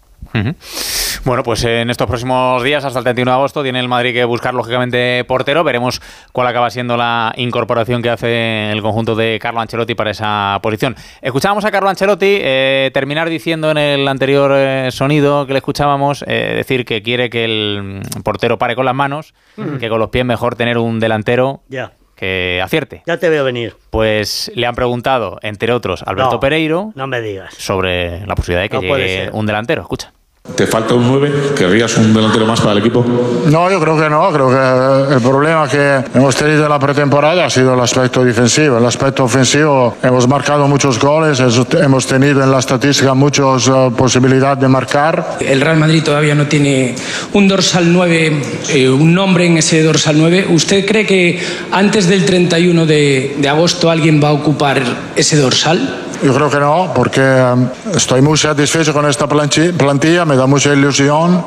Bueno, 1.27 1.43
pues 1.43 1.65
en 1.65 1.91
estos 1.91 2.07
próximos 2.07 2.63
días, 2.63 2.85
hasta 2.85 3.01
el 3.01 3.05
31 3.05 3.33
de 3.33 3.35
agosto, 3.35 3.65
tiene 3.65 3.81
el 3.81 3.89
Madrid 3.89 4.13
que 4.13 4.25
buscar 4.25 4.55
lógicamente 4.55 5.25
portero. 5.25 5.65
Veremos 5.65 6.01
cuál 6.31 6.47
acaba 6.47 6.71
siendo 6.71 6.97
la 6.97 7.33
incorporación 7.37 8.01
que 8.01 8.11
hace 8.11 8.71
el 8.71 8.81
conjunto 8.81 9.17
de 9.17 9.37
Carlo 9.43 9.59
Ancelotti 9.61 9.97
para 9.97 10.13
esa 10.13 10.57
posición. 10.63 10.95
Escuchábamos 11.21 11.65
a 11.65 11.73
Carlo 11.73 11.89
Ancelotti 11.89 12.39
eh, 12.41 12.93
terminar 12.95 13.29
diciendo 13.29 13.73
en 13.73 13.79
el 13.79 14.07
anterior 14.07 14.53
eh, 14.55 14.89
sonido 14.93 15.49
que 15.49 15.53
le 15.55 15.59
escuchábamos, 15.59 16.23
eh, 16.29 16.53
decir 16.59 16.85
que 16.85 17.03
quiere 17.03 17.29
que 17.29 17.45
el 17.45 18.03
portero 18.23 18.57
pare 18.57 18.77
con 18.77 18.85
las 18.85 18.95
manos, 18.95 19.35
Mm. 19.57 19.79
que 19.79 19.89
con 19.89 19.99
los 19.99 20.11
pies 20.11 20.25
mejor 20.25 20.55
tener 20.55 20.79
un 20.79 21.01
delantero 21.01 21.63
Ya, 21.69 21.93
que 22.15 22.61
acierte. 22.63 23.03
ya 23.05 23.17
te 23.19 23.31
veo 23.31 23.43
venir. 23.43 23.75
Pues 23.91 24.53
le 24.55 24.65
han 24.67 24.75
preguntado, 24.77 25.39
entre 25.43 25.73
otros, 25.73 26.05
Alberto 26.07 26.35
No, 26.35 26.41
Pereiro 26.41 26.93
No 26.95 27.07
me 27.09 27.21
digas. 27.21 27.53
sobre 27.55 28.25
la 28.27 28.35
posibilidad 28.37 28.63
de 28.63 28.69
que 28.69 28.77
No 28.87 28.97
llegue 28.97 29.31
un 29.33 29.45
delantero. 29.47 29.83
Escucha. 29.83 30.13
¿Te 30.55 30.67
falta 30.67 30.95
un 30.95 31.07
9? 31.09 31.33
¿Querrías 31.57 31.97
un 31.99 32.15
delantero 32.15 32.47
más 32.47 32.61
para 32.61 32.73
el 32.73 32.79
equipo? 32.79 33.05
No, 33.51 33.69
yo 33.71 33.81
creo 33.81 33.99
que 33.99 34.09
no. 34.09 34.31
Creo 34.31 34.49
que 34.49 35.15
el 35.15 35.21
problema 35.21 35.69
que 35.69 36.03
hemos 36.15 36.35
tenido 36.37 36.63
en 36.65 36.71
la 36.71 36.79
pretemporada 36.79 37.45
ha 37.47 37.51
sido 37.51 37.75
el 37.75 37.81
aspecto 37.81 38.25
defensivo. 38.25 38.79
El 38.79 38.87
aspecto 38.87 39.25
ofensivo, 39.25 39.97
hemos 40.03 40.27
marcado 40.29 40.67
muchos 40.69 40.99
goles, 41.01 41.41
es- 41.41 41.61
hemos 41.83 42.07
tenido 42.07 42.43
en 42.45 42.51
la 42.51 42.61
estadística 42.61 43.13
muchas 43.13 43.67
eh, 43.69 43.91
posibilidades 43.97 44.61
de 44.61 44.69
marcar. 44.69 45.37
El 45.41 45.61
Real 45.61 45.77
Madrid 45.79 46.03
todavía 46.05 46.35
no 46.35 46.47
tiene 46.47 46.95
un 47.33 47.49
dorsal 47.49 47.93
9, 47.93 48.41
eh, 48.71 48.89
un 48.89 49.13
nombre 49.13 49.47
en 49.47 49.59
ese 49.59 49.83
dorsal 49.83 50.17
9. 50.17 50.47
¿Usted 50.51 50.87
cree 50.87 51.05
que 51.05 51.39
antes 51.73 52.07
del 52.09 52.25
31 52.25 52.87
de, 52.87 53.35
de 53.37 53.49
agosto 53.49 53.91
alguien 53.91 54.23
va 54.23 54.29
a 54.29 54.33
ocupar 54.33 54.81
ese 55.17 55.37
dorsal? 55.37 56.03
Yo 56.23 56.33
creo 56.33 56.49
que 56.49 56.59
no, 56.59 56.93
porque 56.95 57.21
eh, 57.21 57.55
estoy 57.95 58.23
muy 58.23 58.39
satisfecho 58.39 58.95
con 58.95 59.07
esta 59.07 59.27
plantilla, 59.29 60.25
me 60.25 60.36
da 60.37 60.47
mucha 60.47 60.73
ilusión. 60.73 61.45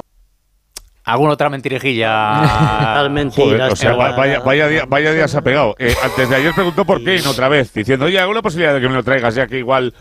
¿Alguna 1.04 1.34
otra 1.34 1.50
mentirijilla? 1.50 3.08
Joder, 3.36 3.62
o 3.72 3.76
sea, 3.76 3.94
va- 3.94 4.12
vaya, 4.16 4.40
vaya, 4.42 4.68
día, 4.68 4.86
vaya 4.88 5.12
día 5.12 5.28
se 5.28 5.38
ha 5.38 5.42
pegado. 5.42 5.76
Eh, 5.80 5.96
antes 6.04 6.30
de 6.30 6.36
ayer 6.36 6.54
preguntó 6.54 6.86
por 6.86 7.04
Kane 7.04 7.26
otra 7.28 7.48
vez, 7.50 7.74
diciendo, 7.74 8.06
oye, 8.06 8.20
¿alguna 8.20 8.42
posibilidad 8.42 8.74
de 8.76 8.82
que 8.82 8.88
me 8.90 8.94
lo 8.96 9.04
traigas 9.04 9.34
ya 9.34 9.48
que 9.48 9.58
igual 9.58 9.94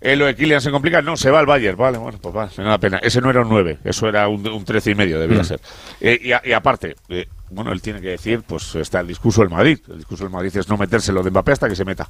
eh, 0.00 0.14
lo 0.14 0.26
de 0.26 0.36
Kylian 0.36 0.60
se 0.60 0.70
complica? 0.70 1.02
No, 1.02 1.16
se 1.16 1.30
va 1.32 1.40
al 1.40 1.46
Bayern. 1.46 1.76
Vale, 1.76 1.98
bueno, 1.98 2.18
pues 2.22 2.36
va, 2.36 2.48
me 2.58 2.64
da 2.64 2.78
pena. 2.78 2.98
Ese 2.98 3.20
no 3.20 3.30
era 3.30 3.40
un 3.40 3.48
9, 3.48 3.78
eso 3.82 4.08
era 4.08 4.28
un, 4.28 4.46
un 4.46 4.64
13 4.64 4.92
y 4.92 4.94
medio, 4.94 5.18
debía 5.18 5.40
Mm. 5.40 5.44
ser. 5.44 5.60
Eh, 6.00 6.20
y, 6.22 6.30
a- 6.32 6.42
y 6.44 6.52
aparte, 6.52 6.94
eh, 7.08 7.26
bueno, 7.50 7.72
él 7.72 7.82
tiene 7.82 8.00
que 8.00 8.08
decir, 8.10 8.42
pues 8.46 8.76
está 8.76 9.00
el 9.00 9.08
discurso 9.08 9.40
del 9.40 9.50
Madrid. 9.50 9.80
El 9.88 9.96
discurso 9.98 10.22
del 10.24 10.32
Madrid 10.32 10.56
es 10.56 10.68
no 10.68 10.76
metérselo 10.76 11.24
de 11.24 11.30
Mbappé 11.30 11.52
hasta 11.52 11.68
que 11.68 11.74
se 11.74 11.84
meta. 11.84 12.08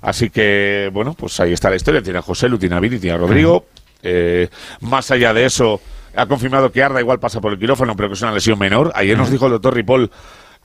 Así 0.00 0.30
que, 0.30 0.88
bueno, 0.94 1.12
pues 1.12 1.38
ahí 1.40 1.52
está 1.52 1.68
la 1.68 1.76
historia. 1.76 2.02
Tiene 2.02 2.20
a 2.20 2.22
José 2.22 2.48
Lu, 2.48 2.58
tiene 2.58 2.74
a 2.74 2.80
Vini, 2.80 2.98
tiene 2.98 3.16
a 3.16 3.18
Rodrigo. 3.18 3.66
Eh, 4.02 4.48
más 4.80 5.10
allá 5.10 5.32
de 5.32 5.44
eso, 5.46 5.80
ha 6.16 6.26
confirmado 6.26 6.70
que 6.72 6.82
Arda 6.82 7.00
igual 7.00 7.18
pasa 7.20 7.40
por 7.40 7.52
el 7.52 7.58
quirófano, 7.58 7.94
pero 7.96 8.08
que 8.08 8.14
es 8.14 8.22
una 8.22 8.32
lesión 8.32 8.58
menor. 8.58 8.92
Ayer 8.94 9.16
nos 9.16 9.30
dijo 9.30 9.46
el 9.46 9.52
doctor 9.52 9.74
Ripoll 9.74 10.10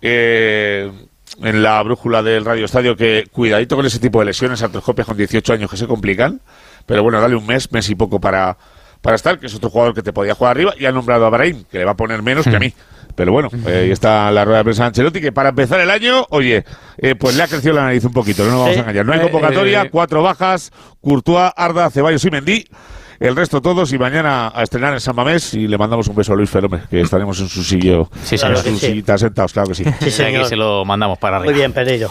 eh, 0.02 0.92
en 1.42 1.64
la 1.64 1.82
brújula 1.84 2.24
del 2.24 2.46
Radio 2.46 2.66
Estadio 2.66 2.96
que 2.96 3.26
cuidadito 3.32 3.76
con 3.76 3.86
ese 3.86 4.00
tipo 4.00 4.20
de 4.20 4.26
lesiones, 4.26 4.62
artroscopias 4.64 5.08
con 5.08 5.18
18 5.18 5.54
años 5.54 5.70
que 5.70 5.78
se 5.78 5.88
complican. 5.88 6.42
Pero 6.86 7.04
bueno, 7.04 7.20
dale 7.20 7.36
un 7.36 7.46
mes, 7.46 7.72
mes 7.72 7.90
y 7.90 7.96
poco 7.96 8.20
para, 8.20 8.58
para 9.02 9.16
estar, 9.18 9.38
que 9.40 9.48
es 9.48 9.56
otro 9.56 9.70
jugador 9.70 9.94
que 9.94 10.02
te 10.02 10.14
podía 10.14 10.34
jugar 10.36 10.52
arriba. 10.52 10.74
Y 10.80 10.86
ha 10.86 10.92
nombrado 10.92 11.26
a 11.26 11.30
Brahim, 11.30 11.64
que 11.70 11.80
le 11.80 11.86
va 11.86 11.92
a 11.92 11.98
poner 11.98 12.22
menos 12.24 12.46
que 12.48 12.56
a 12.56 12.60
mí. 12.60 12.74
Pero 13.16 13.32
bueno, 13.32 13.50
eh, 13.66 13.82
ahí 13.86 13.92
está 13.92 14.30
la 14.32 14.46
rueda 14.46 14.60
de 14.60 14.64
prensa 14.64 14.84
de 14.84 14.88
Ancelotti, 14.90 15.20
que 15.22 15.32
para 15.32 15.50
empezar 15.50 15.80
el 15.80 15.90
año, 15.90 16.26
oye, 16.30 16.64
eh, 17.00 17.16
pues 17.16 17.36
le 17.36 17.42
ha 17.44 17.48
crecido 17.48 17.74
la 17.74 17.84
nariz 17.86 18.06
un 18.06 18.14
poquito, 18.14 18.44
no 18.44 18.52
nos 18.52 18.60
vamos 18.60 18.74
Sí. 18.76 18.80
a 18.80 18.82
engañar. 18.84 19.06
No 19.08 19.14
hay 19.14 19.20
Eh, 19.20 19.24
convocatoria, 19.24 19.90
cuatro 19.90 20.22
bajas, 20.22 20.72
Courtois, 21.02 21.52
Arda, 21.56 21.90
Ceballos 21.90 22.24
y 22.26 22.30
Mendy. 22.30 22.66
El 23.20 23.36
resto 23.36 23.62
todos 23.62 23.92
y 23.94 23.98
mañana 23.98 24.52
a 24.54 24.62
estrenar 24.62 24.94
en 24.94 25.00
San 25.00 25.16
Mamés 25.16 25.54
y 25.56 25.68
le 25.68 25.78
mandamos 25.78 26.08
un 26.08 26.16
beso 26.16 26.34
a 26.34 26.36
Luis 26.36 26.50
Ferome, 26.50 26.82
que 26.90 27.02
estaremos 27.02 27.40
en 27.40 27.48
su 27.50 27.64
sillio, 27.64 28.10
Sí, 28.24 28.38
señor. 28.38 28.58
en 28.58 28.64
su 28.64 28.78
sí. 28.80 28.86
sillita 28.88 29.18
sentados, 29.18 29.54
claro 29.54 29.70
que 29.70 29.76
sí. 29.76 29.84
Sí, 29.84 29.90
Desde 29.90 30.24
aquí 30.26 30.34
señor. 30.34 30.46
se 30.46 30.56
lo 30.56 30.86
mandamos 30.86 31.18
para 31.18 31.38
arriba. 31.38 31.52
Muy 31.52 31.60
bien, 31.60 31.74
Pereiro. 31.74 32.10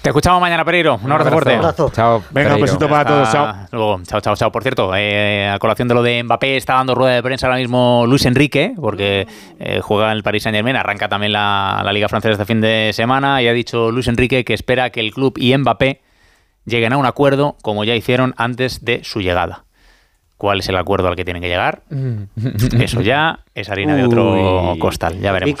Te 0.00 0.08
escuchamos 0.08 0.40
mañana, 0.40 0.64
Pereiro. 0.64 0.98
Un 1.02 1.12
abrazo 1.12 1.30
fuerte. 1.30 1.52
Un 1.52 1.58
abrazo. 1.58 1.90
Chao. 1.94 2.22
Venga, 2.30 2.54
un 2.54 2.60
besito 2.62 2.88
para 2.88 3.04
todos, 3.04 3.30
chao. 3.32 3.54
Luego, 3.72 4.00
chao, 4.04 4.20
chao, 4.22 4.34
chao. 4.36 4.50
Por 4.50 4.62
cierto, 4.62 4.92
eh, 4.96 5.48
a 5.48 5.58
colación 5.58 5.88
de 5.88 5.94
lo 5.94 6.02
de 6.02 6.22
Mbappé, 6.22 6.56
está 6.56 6.74
dando 6.74 6.94
rueda 6.94 7.14
de 7.16 7.22
prensa 7.22 7.46
ahora 7.48 7.58
mismo 7.58 8.04
Luis 8.06 8.24
Enrique, 8.24 8.72
porque 8.80 9.26
eh, 9.60 9.80
juega 9.82 10.06
en 10.10 10.16
el 10.16 10.22
Paris 10.22 10.42
Saint 10.44 10.56
Germain, 10.56 10.76
arranca 10.76 11.08
también 11.08 11.32
la, 11.32 11.82
la 11.84 11.92
Liga 11.92 12.08
Francesa 12.08 12.32
este 12.32 12.46
fin 12.46 12.62
de 12.62 12.92
semana, 12.94 13.42
y 13.42 13.48
ha 13.48 13.52
dicho 13.52 13.90
Luis 13.90 14.08
Enrique 14.08 14.42
que 14.44 14.54
espera 14.54 14.88
que 14.88 15.00
el 15.00 15.12
club 15.12 15.34
y 15.36 15.54
Mbappé 15.54 16.00
lleguen 16.64 16.94
a 16.94 16.96
un 16.96 17.04
acuerdo 17.04 17.56
como 17.62 17.84
ya 17.84 17.94
hicieron 17.94 18.32
antes 18.38 18.84
de 18.86 19.04
su 19.04 19.20
llegada. 19.20 19.64
¿Cuál 20.38 20.58
es 20.60 20.68
el 20.68 20.76
acuerdo 20.76 21.08
al 21.08 21.16
que 21.16 21.24
tienen 21.24 21.42
que 21.42 21.48
llegar? 21.48 21.80
Eso 22.78 23.00
ya 23.00 23.38
es 23.54 23.70
harina 23.70 23.96
de 23.96 24.04
otro 24.04 24.74
costal, 24.78 25.18
ya 25.18 25.32
veremos. 25.32 25.58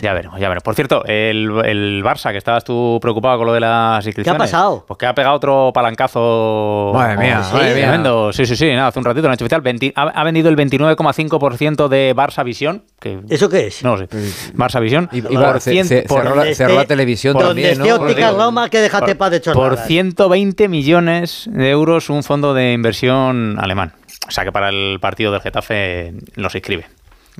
Ya 0.00 0.12
veremos, 0.12 0.38
ya 0.38 0.48
veremos. 0.48 0.62
Por 0.62 0.76
cierto, 0.76 1.04
el, 1.06 1.50
el 1.64 2.04
Barça, 2.04 2.30
que 2.30 2.38
estabas 2.38 2.62
tú 2.62 2.98
preocupado 3.02 3.38
con 3.38 3.48
lo 3.48 3.52
de 3.52 3.58
las 3.58 4.06
inscripciones. 4.06 4.38
pasado? 4.40 4.84
Pues 4.86 4.96
que 4.98 5.06
ha 5.06 5.14
pegado 5.14 5.34
otro 5.34 5.72
palancazo. 5.74 6.92
Madre 6.94 7.16
mía, 7.16 7.42
Sí, 7.42 7.52
madre 7.52 7.74
mía. 7.74 7.82
tremendo. 7.88 8.32
Sí, 8.32 8.46
sí, 8.46 8.54
sí, 8.54 8.70
nada, 8.72 8.86
hace 8.88 8.98
un 9.00 9.04
ratito, 9.04 9.26
en 9.26 9.32
el 9.32 9.34
hecho 9.34 9.44
oficial. 9.44 9.60
20 9.60 9.92
ha, 9.96 10.02
ha 10.02 10.24
vendido 10.24 10.48
el 10.48 10.56
29,5% 10.56 11.88
de 11.88 12.14
Barça 12.14 12.44
Visión. 12.44 12.84
Que, 13.00 13.18
¿Eso 13.28 13.48
qué 13.48 13.66
es? 13.66 13.82
no 13.82 13.98
sé. 13.98 14.08
Barça 14.54 14.80
Visión. 14.80 15.08
Y- 15.12 15.22
por 15.22 15.60
cien- 15.60 16.06
por- 16.06 16.18
cerró, 16.22 16.30
la, 16.36 16.42
Donde 16.42 16.54
cerró 16.54 16.74
la 16.76 16.84
televisión 16.84 17.32
Donde 17.34 17.48
también, 17.48 17.70
esté 17.72 17.88
¿no? 17.88 17.96
óptica 17.96 18.68
que 18.70 18.78
déjate 18.80 19.14
paz 19.16 19.30
de 19.32 19.40
por 19.40 19.54
chorradas. 19.54 19.86
120 19.88 20.68
millones 20.68 21.48
de 21.52 21.70
euros 21.70 22.08
un 22.08 22.22
fondo 22.22 22.54
de 22.54 22.72
inversión 22.72 23.56
alemán. 23.58 23.94
O 24.28 24.30
sea 24.30 24.44
que 24.44 24.52
para 24.52 24.68
el 24.68 24.98
partido 25.00 25.32
del 25.32 25.40
Getafe 25.40 26.14
los 26.36 26.54
inscribe. 26.54 26.86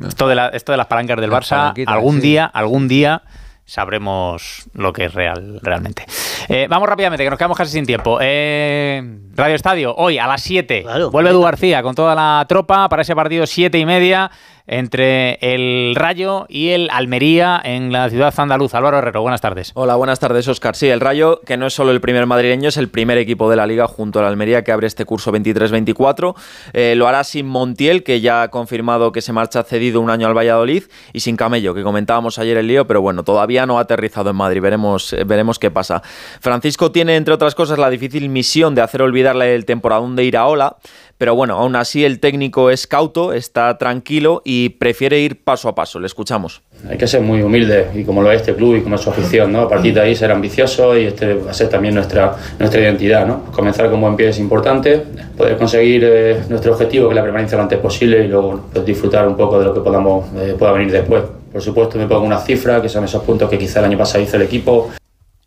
Esto 0.06 0.26
de, 0.28 0.34
la- 0.34 0.48
esto 0.48 0.72
de 0.72 0.78
las 0.78 0.86
palancas 0.86 1.18
del 1.20 1.30
Las 1.30 1.50
Barça, 1.50 1.84
algún 1.86 2.16
sí. 2.16 2.20
día, 2.22 2.46
algún 2.46 2.88
día 2.88 3.22
sabremos 3.64 4.64
lo 4.74 4.92
que 4.92 5.04
es 5.06 5.14
real 5.14 5.60
realmente. 5.62 6.04
Eh, 6.48 6.66
vamos 6.68 6.88
rápidamente, 6.88 7.24
que 7.24 7.30
nos 7.30 7.38
quedamos 7.38 7.56
casi 7.56 7.72
sin 7.72 7.86
tiempo. 7.86 8.18
Eh, 8.20 9.02
Radio 9.34 9.54
Estadio, 9.54 9.94
hoy 9.96 10.18
a 10.18 10.26
las 10.26 10.42
7. 10.42 10.82
Claro, 10.82 11.10
vuelve. 11.10 11.30
Edu 11.30 11.42
García 11.42 11.82
con 11.82 11.94
toda 11.94 12.14
la 12.14 12.44
tropa 12.48 12.88
para 12.88 13.02
ese 13.02 13.14
partido 13.14 13.46
7 13.46 13.78
y 13.78 13.86
media 13.86 14.30
entre 14.66 15.38
el 15.40 15.94
Rayo 15.94 16.46
y 16.48 16.70
el 16.70 16.88
Almería 16.90 17.60
en 17.62 17.92
la 17.92 18.08
ciudad 18.10 18.32
andaluza. 18.36 18.78
Álvaro 18.78 18.98
Herrero, 18.98 19.22
buenas 19.22 19.40
tardes. 19.40 19.72
Hola, 19.74 19.96
buenas 19.96 20.20
tardes, 20.20 20.46
Oscar. 20.48 20.76
Sí, 20.76 20.88
el 20.88 21.00
Rayo, 21.00 21.40
que 21.44 21.56
no 21.56 21.66
es 21.66 21.74
solo 21.74 21.90
el 21.90 22.00
primer 22.00 22.26
madrileño, 22.26 22.68
es 22.68 22.76
el 22.76 22.88
primer 22.88 23.18
equipo 23.18 23.50
de 23.50 23.56
la 23.56 23.66
liga 23.66 23.86
junto 23.86 24.18
al 24.18 24.26
Almería 24.26 24.62
que 24.62 24.72
abre 24.72 24.86
este 24.86 25.04
curso 25.04 25.32
23-24. 25.32 26.34
Eh, 26.72 26.94
lo 26.96 27.08
hará 27.08 27.24
sin 27.24 27.46
Montiel, 27.46 28.02
que 28.02 28.20
ya 28.20 28.42
ha 28.42 28.48
confirmado 28.48 29.12
que 29.12 29.20
se 29.20 29.32
marcha 29.32 29.62
cedido 29.62 30.00
un 30.00 30.10
año 30.10 30.26
al 30.26 30.36
Valladolid, 30.36 30.84
y 31.12 31.20
sin 31.20 31.36
Camello, 31.36 31.74
que 31.74 31.82
comentábamos 31.82 32.38
ayer 32.38 32.56
el 32.56 32.66
lío, 32.66 32.86
pero 32.86 33.00
bueno, 33.00 33.24
todavía 33.24 33.66
no 33.66 33.78
ha 33.78 33.82
aterrizado 33.82 34.30
en 34.30 34.36
Madrid. 34.36 34.60
Veremos, 34.60 35.12
eh, 35.12 35.24
veremos 35.24 35.58
qué 35.58 35.70
pasa. 35.70 36.02
Francisco 36.40 36.92
tiene, 36.92 37.16
entre 37.16 37.34
otras 37.34 37.54
cosas, 37.54 37.78
la 37.78 37.90
difícil 37.90 38.28
misión 38.28 38.74
de 38.74 38.82
hacer 38.82 39.02
olvidarle 39.02 39.54
el 39.54 39.64
temporadón 39.64 40.16
de 40.16 40.24
Iraola. 40.24 40.76
Pero 41.22 41.36
bueno, 41.36 41.54
aún 41.54 41.76
así 41.76 42.04
el 42.04 42.18
técnico 42.18 42.68
es 42.68 42.88
cauto, 42.88 43.32
está 43.32 43.78
tranquilo 43.78 44.42
y 44.44 44.70
prefiere 44.70 45.20
ir 45.20 45.44
paso 45.44 45.68
a 45.68 45.74
paso. 45.76 46.00
Le 46.00 46.06
escuchamos. 46.06 46.62
Hay 46.90 46.98
que 46.98 47.06
ser 47.06 47.20
muy 47.20 47.40
humilde 47.42 47.86
y 47.94 48.02
como 48.02 48.22
lo 48.22 48.32
es 48.32 48.40
este 48.40 48.56
club 48.56 48.74
y 48.74 48.80
como 48.80 48.96
es 48.96 49.02
su 49.02 49.10
afición, 49.10 49.52
¿no? 49.52 49.60
A 49.60 49.68
partir 49.68 49.94
de 49.94 50.00
ahí 50.00 50.16
ser 50.16 50.32
ambicioso 50.32 50.98
y 50.98 51.04
este 51.04 51.34
va 51.34 51.52
a 51.52 51.54
ser 51.54 51.68
también 51.68 51.94
nuestra, 51.94 52.36
nuestra 52.58 52.80
identidad, 52.80 53.24
¿no? 53.24 53.44
Comenzar 53.52 53.88
con 53.88 54.00
buen 54.00 54.16
pie 54.16 54.30
es 54.30 54.40
importante, 54.40 55.00
poder 55.36 55.56
conseguir 55.58 56.02
eh, 56.04 56.40
nuestro 56.48 56.72
objetivo, 56.72 57.06
que 57.06 57.12
es 57.12 57.16
la 57.16 57.22
permanencia 57.22 57.56
lo 57.56 57.62
antes 57.62 57.78
posible 57.78 58.24
y 58.24 58.26
luego 58.26 58.60
pues, 58.72 58.84
disfrutar 58.84 59.28
un 59.28 59.36
poco 59.36 59.60
de 59.60 59.66
lo 59.66 59.74
que 59.74 59.80
podamos, 59.80 60.26
eh, 60.34 60.56
pueda 60.58 60.72
venir 60.72 60.90
después. 60.90 61.22
Por 61.52 61.62
supuesto 61.62 61.98
me 61.98 62.08
pongo 62.08 62.26
una 62.26 62.40
cifra, 62.40 62.82
que 62.82 62.88
son 62.88 63.04
esos 63.04 63.22
puntos 63.22 63.48
que 63.48 63.58
quizá 63.58 63.78
el 63.78 63.84
año 63.84 63.98
pasado 63.98 64.24
hizo 64.24 64.34
el 64.34 64.42
equipo, 64.42 64.90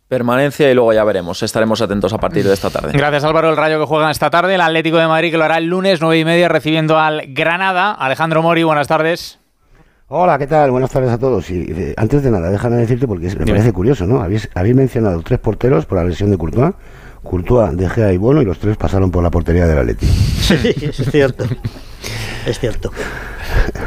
Permanencia 0.08 0.70
y 0.70 0.74
luego 0.74 0.92
ya 0.92 1.02
veremos. 1.02 1.42
Estaremos 1.42 1.80
atentos 1.82 2.12
a 2.12 2.18
partir 2.18 2.44
de 2.44 2.54
esta 2.54 2.70
tarde. 2.70 2.92
Gracias 2.92 3.24
Álvaro, 3.24 3.50
el 3.50 3.56
Rayo 3.56 3.80
que 3.80 3.86
juega 3.86 4.10
esta 4.10 4.30
tarde, 4.30 4.54
el 4.54 4.60
Atlético 4.60 4.98
de 4.98 5.08
Madrid 5.08 5.32
que 5.32 5.38
lo 5.38 5.44
hará 5.44 5.58
el 5.58 5.66
lunes 5.66 6.00
9 6.00 6.18
y 6.18 6.24
media 6.24 6.48
recibiendo 6.48 6.98
al 6.98 7.22
Granada. 7.28 7.92
Alejandro 7.92 8.40
Mori, 8.40 8.62
buenas 8.62 8.86
tardes. 8.86 9.40
Hola, 10.08 10.38
¿qué 10.38 10.46
tal? 10.46 10.70
Buenas 10.70 10.90
tardes 10.92 11.10
a 11.10 11.18
todos. 11.18 11.50
Y, 11.50 11.62
eh, 11.62 11.94
antes 11.96 12.22
de 12.22 12.30
nada, 12.30 12.48
déjame 12.50 12.76
decirte 12.76 13.08
porque 13.08 13.28
me 13.36 13.46
parece 13.46 13.72
curioso, 13.72 14.06
¿no? 14.06 14.22
Habéis, 14.22 14.48
habéis 14.54 14.76
mencionado 14.76 15.20
tres 15.22 15.40
porteros 15.40 15.84
por 15.86 15.98
la 15.98 16.04
lesión 16.04 16.30
de 16.30 16.38
Courtois. 16.38 16.74
Courtois, 17.24 17.76
De 17.76 17.88
Gea 17.88 18.12
y 18.12 18.16
Bono 18.16 18.40
y 18.40 18.44
los 18.44 18.60
tres 18.60 18.76
pasaron 18.76 19.10
por 19.10 19.24
la 19.24 19.30
portería 19.32 19.66
del 19.66 19.78
Atleti. 19.78 20.06
Sí, 20.06 20.54
es 20.82 21.10
cierto. 21.10 21.44
Es 22.46 22.60
cierto. 22.60 22.92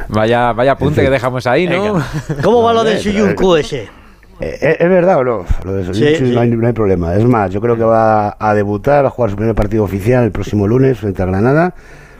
Vaya, 0.09 0.51
vaya 0.51 0.73
apunte 0.73 1.01
que 1.01 1.09
dejamos 1.09 1.47
ahí, 1.47 1.65
¿no? 1.65 2.03
¿Cómo 2.43 2.63
va 2.63 2.73
lo 2.73 2.83
del 2.83 2.99
Suyuncu 2.99 3.55
ese? 3.55 3.98
Eh, 4.39 4.57
¿Es, 4.61 4.77
es 4.79 4.89
verdad 4.89 5.17
o 5.17 5.23
no? 5.23 5.45
Lo 5.63 5.73
de 5.73 5.93
Sí. 5.93 6.31
No, 6.33 6.39
hay, 6.41 6.49
no 6.49 6.67
hay 6.67 6.73
problema. 6.73 7.15
Es 7.15 7.25
más, 7.25 7.51
yo 7.51 7.61
creo 7.61 7.75
que 7.75 7.83
va 7.83 8.37
a 8.39 8.53
debutar, 8.53 9.05
a 9.05 9.09
jugar 9.09 9.31
su 9.31 9.35
primer 9.35 9.55
partido 9.55 9.83
oficial 9.83 10.23
el 10.23 10.31
próximo 10.31 10.67
lunes 10.67 10.99
frente 10.99 11.21
a 11.21 11.25
Granada, 11.25 11.75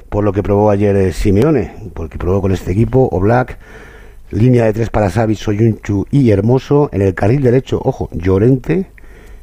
por 0.10 0.24
lo 0.24 0.34
que 0.34 0.44
probó 0.44 0.70
ayer 0.70 0.96
eh, 0.96 1.14
Simeone, 1.14 1.74
porque 1.94 2.18
probó 2.18 2.42
con 2.42 2.52
este 2.52 2.72
equipo, 2.72 3.08
Oblak, 3.12 3.58
línea 4.32 4.66
de 4.66 4.74
tres 4.74 4.90
para 4.90 5.10
Savic, 5.10 5.38
Soyuncu 5.38 6.06
y 6.12 6.32
Hermoso, 6.32 6.90
en 6.92 7.02
el 7.02 7.14
carril 7.14 7.42
derecho, 7.42 7.80
ojo, 7.84 8.10
Llorente, 8.12 8.88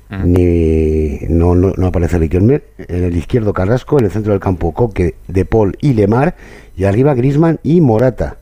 ni 0.09 1.19
no, 1.29 1.57
no, 1.57 1.73
no 1.77 1.87
aparece 1.89 2.19
Riquelme. 2.19 2.63
En 2.79 3.05
el 3.05 3.17
izquierdo 3.17 3.53
Carrasco, 3.53 3.99
en 3.99 4.05
el 4.05 4.11
centro 4.13 4.33
del 4.33 4.41
campo 4.41 4.73
Coque, 4.73 5.17
De 5.27 5.45
Paul 5.45 5.77
y 5.81 5.95
Lemar, 5.95 6.37
y 6.77 6.85
arriba 6.85 7.15
Grisman 7.15 7.59
y 7.65 7.81
Morata. 7.81 8.37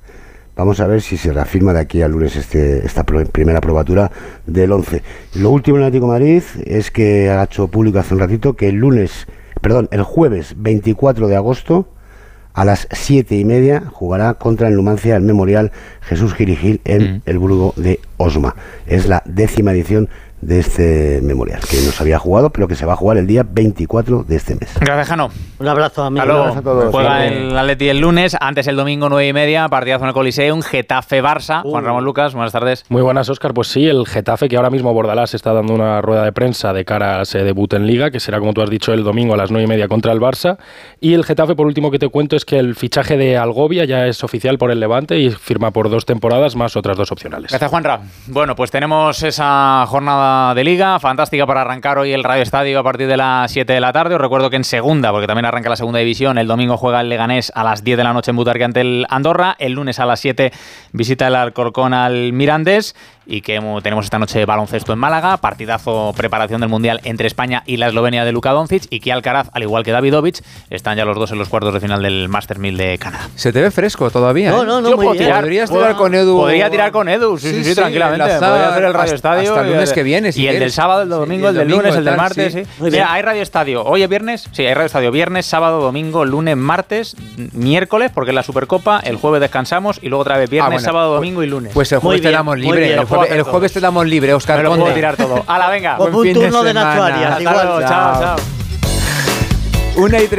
Vamos 0.56 0.78
a 0.78 0.86
ver 0.86 1.02
si 1.02 1.16
se 1.16 1.32
reafirma 1.32 1.72
de 1.72 1.80
aquí 1.80 2.02
al 2.02 2.12
lunes 2.12 2.36
este, 2.36 2.86
esta 2.86 3.02
primera 3.02 3.60
probatura 3.60 4.12
del 4.46 4.70
11. 4.70 5.02
Lo 5.34 5.50
último 5.50 5.76
en 5.76 5.82
el 5.82 5.88
Atlético 5.88 6.06
de 6.06 6.12
Madrid 6.12 6.42
es 6.64 6.92
que 6.92 7.28
ha 7.30 7.42
hecho 7.42 7.66
público 7.66 7.98
hace 7.98 8.14
un 8.14 8.20
ratito 8.20 8.54
que 8.54 8.68
el 8.68 8.76
lunes, 8.76 9.26
perdón, 9.60 9.88
el 9.90 10.02
jueves 10.02 10.54
24 10.56 11.26
de 11.26 11.34
agosto 11.34 11.88
a 12.52 12.64
las 12.64 12.86
siete 12.92 13.34
y 13.34 13.44
media 13.44 13.82
jugará 13.92 14.34
contra 14.34 14.68
el 14.68 14.76
Numancia 14.76 15.16
el 15.16 15.22
Memorial 15.22 15.72
Jesús 16.02 16.34
Girigil 16.34 16.80
en 16.84 17.20
el 17.26 17.38
Burgo 17.40 17.74
de 17.76 17.98
Osma. 18.16 18.54
Es 18.86 19.06
la 19.08 19.24
décima 19.26 19.72
edición 19.72 20.08
de 20.40 20.58
este 20.58 21.20
memorial 21.22 21.60
que 21.60 21.76
no 21.76 21.90
se 21.90 22.02
había 22.02 22.18
jugado, 22.18 22.50
pero 22.50 22.68
que 22.68 22.74
se 22.74 22.84
va 22.84 22.92
a 22.92 22.96
jugar 22.96 23.16
el 23.16 23.26
día 23.26 23.46
24 23.48 24.24
de 24.24 24.36
este 24.36 24.54
mes. 24.56 24.70
Gracias, 24.80 25.08
Jano. 25.08 25.30
Un 25.58 25.68
abrazo, 25.68 26.04
amigo. 26.04 26.22
Hasta 26.22 26.32
luego. 26.32 26.42
Un 26.42 26.48
abrazo 26.50 26.70
a 26.70 26.72
todos. 26.72 26.90
Juega 26.92 27.16
Hasta 27.16 27.26
el 27.26 27.56
Atleti 27.56 27.88
el 27.88 28.00
lunes, 28.00 28.36
antes 28.38 28.66
el 28.66 28.76
domingo 28.76 29.08
9 29.08 29.28
y 29.28 29.32
media, 29.32 29.68
partidazo 29.68 30.04
en 30.04 30.08
el 30.08 30.14
Coliseum, 30.14 30.60
Getafe-Barça. 30.60 31.62
Juan 31.62 31.84
Ramón 31.84 32.04
Lucas, 32.04 32.34
buenas 32.34 32.52
tardes. 32.52 32.84
Muy 32.88 33.02
buenas, 33.02 33.28
Óscar. 33.28 33.54
Pues 33.54 33.68
sí, 33.68 33.86
el 33.86 34.06
Getafe, 34.06 34.48
que 34.48 34.56
ahora 34.56 34.70
mismo 34.70 34.92
Bordalás 34.92 35.34
está 35.34 35.52
dando 35.52 35.74
una 35.74 36.00
rueda 36.02 36.24
de 36.24 36.32
prensa 36.32 36.72
de 36.72 36.84
cara 36.84 37.20
a 37.20 37.22
ese 37.22 37.42
debut 37.42 37.72
en 37.74 37.86
Liga, 37.86 38.10
que 38.10 38.20
será, 38.20 38.38
como 38.38 38.52
tú 38.52 38.62
has 38.62 38.70
dicho, 38.70 38.92
el 38.92 39.04
domingo 39.04 39.34
a 39.34 39.36
las 39.36 39.50
9 39.50 39.64
y 39.64 39.68
media 39.68 39.88
contra 39.88 40.12
el 40.12 40.20
Barça. 40.20 40.58
Y 41.00 41.14
el 41.14 41.24
Getafe, 41.24 41.54
por 41.54 41.66
último, 41.66 41.90
que 41.90 41.98
te 41.98 42.08
cuento 42.08 42.36
es 42.36 42.44
que 42.44 42.58
el 42.58 42.74
fichaje 42.74 43.16
de 43.16 43.36
Algovia 43.36 43.84
ya 43.84 44.06
es 44.06 44.22
oficial 44.24 44.58
por 44.58 44.70
el 44.70 44.80
Levante 44.80 45.18
y 45.18 45.30
firma 45.30 45.70
por 45.70 45.88
dos 45.88 46.04
temporadas 46.04 46.56
más 46.56 46.76
otras 46.76 46.96
dos 46.96 47.10
opcionales. 47.12 47.50
Gracias, 47.50 47.70
Juanra. 47.70 48.00
Bueno, 48.26 48.54
pues 48.54 48.70
tenemos 48.70 49.22
esa 49.22 49.84
jornada 49.88 50.23
de 50.54 50.64
liga 50.64 50.98
fantástica 51.00 51.46
para 51.46 51.60
arrancar 51.60 51.98
hoy 51.98 52.12
el 52.12 52.24
Radio 52.24 52.42
Estadio 52.42 52.78
a 52.78 52.82
partir 52.82 53.06
de 53.06 53.16
las 53.16 53.50
7 53.50 53.72
de 53.72 53.80
la 53.80 53.92
tarde. 53.92 54.14
Os 54.14 54.20
recuerdo 54.20 54.50
que 54.50 54.56
en 54.56 54.64
segunda, 54.64 55.10
porque 55.10 55.26
también 55.26 55.44
arranca 55.44 55.68
la 55.68 55.76
segunda 55.76 55.98
división, 55.98 56.38
el 56.38 56.46
domingo 56.46 56.76
juega 56.76 57.00
el 57.00 57.08
Leganés 57.08 57.52
a 57.54 57.64
las 57.64 57.84
10 57.84 57.98
de 57.98 58.04
la 58.04 58.12
noche 58.12 58.30
en 58.30 58.36
Butarque 58.36 58.64
ante 58.64 58.80
el 58.80 59.06
Andorra. 59.08 59.56
El 59.58 59.72
lunes 59.72 59.98
a 60.00 60.06
las 60.06 60.20
7 60.20 60.52
visita 60.92 61.26
el 61.28 61.34
Alcorcón 61.34 61.94
al 61.94 62.32
Mirandés. 62.32 62.94
Y 63.26 63.40
que 63.40 63.60
tenemos 63.82 64.04
esta 64.04 64.18
noche 64.18 64.44
baloncesto 64.44 64.92
en 64.92 64.98
Málaga, 64.98 65.36
partidazo 65.38 66.12
preparación 66.16 66.60
del 66.60 66.68
Mundial 66.70 67.00
entre 67.04 67.26
España 67.26 67.62
y 67.66 67.78
la 67.78 67.88
Eslovenia 67.88 68.24
de 68.24 68.32
Luka 68.32 68.50
Doncic 68.50 68.84
y 68.90 69.00
que 69.00 69.12
Alcaraz, 69.12 69.48
al 69.54 69.62
igual 69.62 69.82
que 69.82 69.92
Davidovich, 69.92 70.42
están 70.70 70.96
ya 70.96 71.04
los 71.04 71.16
dos 71.16 71.30
en 71.32 71.38
los 71.38 71.48
cuartos 71.48 71.72
de 71.72 71.80
final 71.80 72.02
del 72.02 72.28
Master 72.28 72.58
1000 72.58 72.76
de 72.76 72.98
Canadá. 72.98 73.28
Se 73.34 73.52
te 73.52 73.60
ve 73.62 73.70
fresco 73.70 74.10
todavía. 74.10 74.50
No, 74.50 74.62
¿eh? 74.62 74.66
no, 74.66 74.80
no, 74.80 74.90
Yo 74.90 74.96
muy 74.96 75.04
puedo 75.06 75.12
bien. 75.12 75.24
tirar, 75.26 75.40
Podrías 75.42 75.70
tirar 75.70 75.96
con 75.96 76.14
Edu. 76.14 76.36
Podría 76.36 76.70
tirar 76.70 76.92
con 76.92 77.08
Edu, 77.08 77.38
sí, 77.38 77.50
sí, 77.50 77.64
sí, 77.64 77.74
tranquilamente. 77.74 78.24
enlazar 78.24 78.50
Podría 78.50 78.68
hacer 78.68 78.84
el 78.84 78.92
Radio 78.92 79.04
hasta- 79.04 79.14
Estadio. 79.16 79.50
Hasta 79.50 79.60
el 79.62 79.66
y 79.68 79.72
lunes 79.72 79.92
que 79.92 80.02
viene. 80.02 80.32
si 80.32 80.42
y 80.42 80.48
el 80.48 80.58
del 80.58 80.72
sábado, 80.72 81.02
el 81.02 81.08
domingo, 81.08 81.48
el 81.48 81.54
del 81.54 81.64
domingo, 81.68 81.82
lunes, 81.82 81.96
el 81.96 82.04
del 82.04 82.16
martes. 82.16 82.52
sí. 82.52 82.62
Mira, 82.80 83.12
hay 83.12 83.22
Radio 83.22 83.42
Estadio. 83.42 83.84
Hoy 83.84 84.02
es 84.02 84.08
viernes, 84.08 84.48
sí, 84.52 84.66
hay 84.66 84.74
Radio 84.74 84.86
Estadio. 84.86 85.10
Viernes, 85.10 85.46
sábado, 85.46 85.80
domingo, 85.80 86.24
lunes, 86.24 86.56
martes, 86.56 87.16
miércoles, 87.52 88.10
porque 88.14 88.30
es 88.30 88.34
la 88.34 88.42
Supercopa. 88.42 89.00
El 89.00 89.16
jueves 89.16 89.40
descansamos 89.40 89.98
y 90.02 90.08
luego 90.08 90.22
otra 90.22 90.36
vez 90.36 90.50
viernes, 90.50 90.66
Ah, 90.66 90.72
bueno. 90.74 90.84
sábado, 90.84 91.14
domingo 91.14 91.42
y 91.42 91.46
lunes. 91.46 91.72
Pues 91.72 91.90
el 91.92 91.98
jueves 92.00 92.22
te 92.22 92.30
damos 92.30 92.58
libre. 92.58 92.96
Jueves, 93.16 93.32
el 93.32 93.42
jueves 93.42 93.72
te 93.72 93.80
damos 93.80 94.06
libre, 94.06 94.34
Oscar 94.34 94.58
Me 94.58 94.64
lo 94.64 94.76
puedo 94.76 94.92
tirar 94.94 95.16
todo. 95.16 95.44
¡Hala, 95.46 95.68
venga! 95.70 95.96
Buen 95.96 96.14
un 96.14 96.22
fin 96.22 96.34
de 96.34 96.40
turno 96.40 96.62
de 96.62 96.74
Nacho. 96.74 97.02
Arias, 97.02 97.30
Hasta 97.30 97.42
igual. 97.42 97.66
luego, 97.66 97.80
chao, 97.80 98.20
chao. 98.20 98.36
Una 99.96 100.20
y 100.20 100.26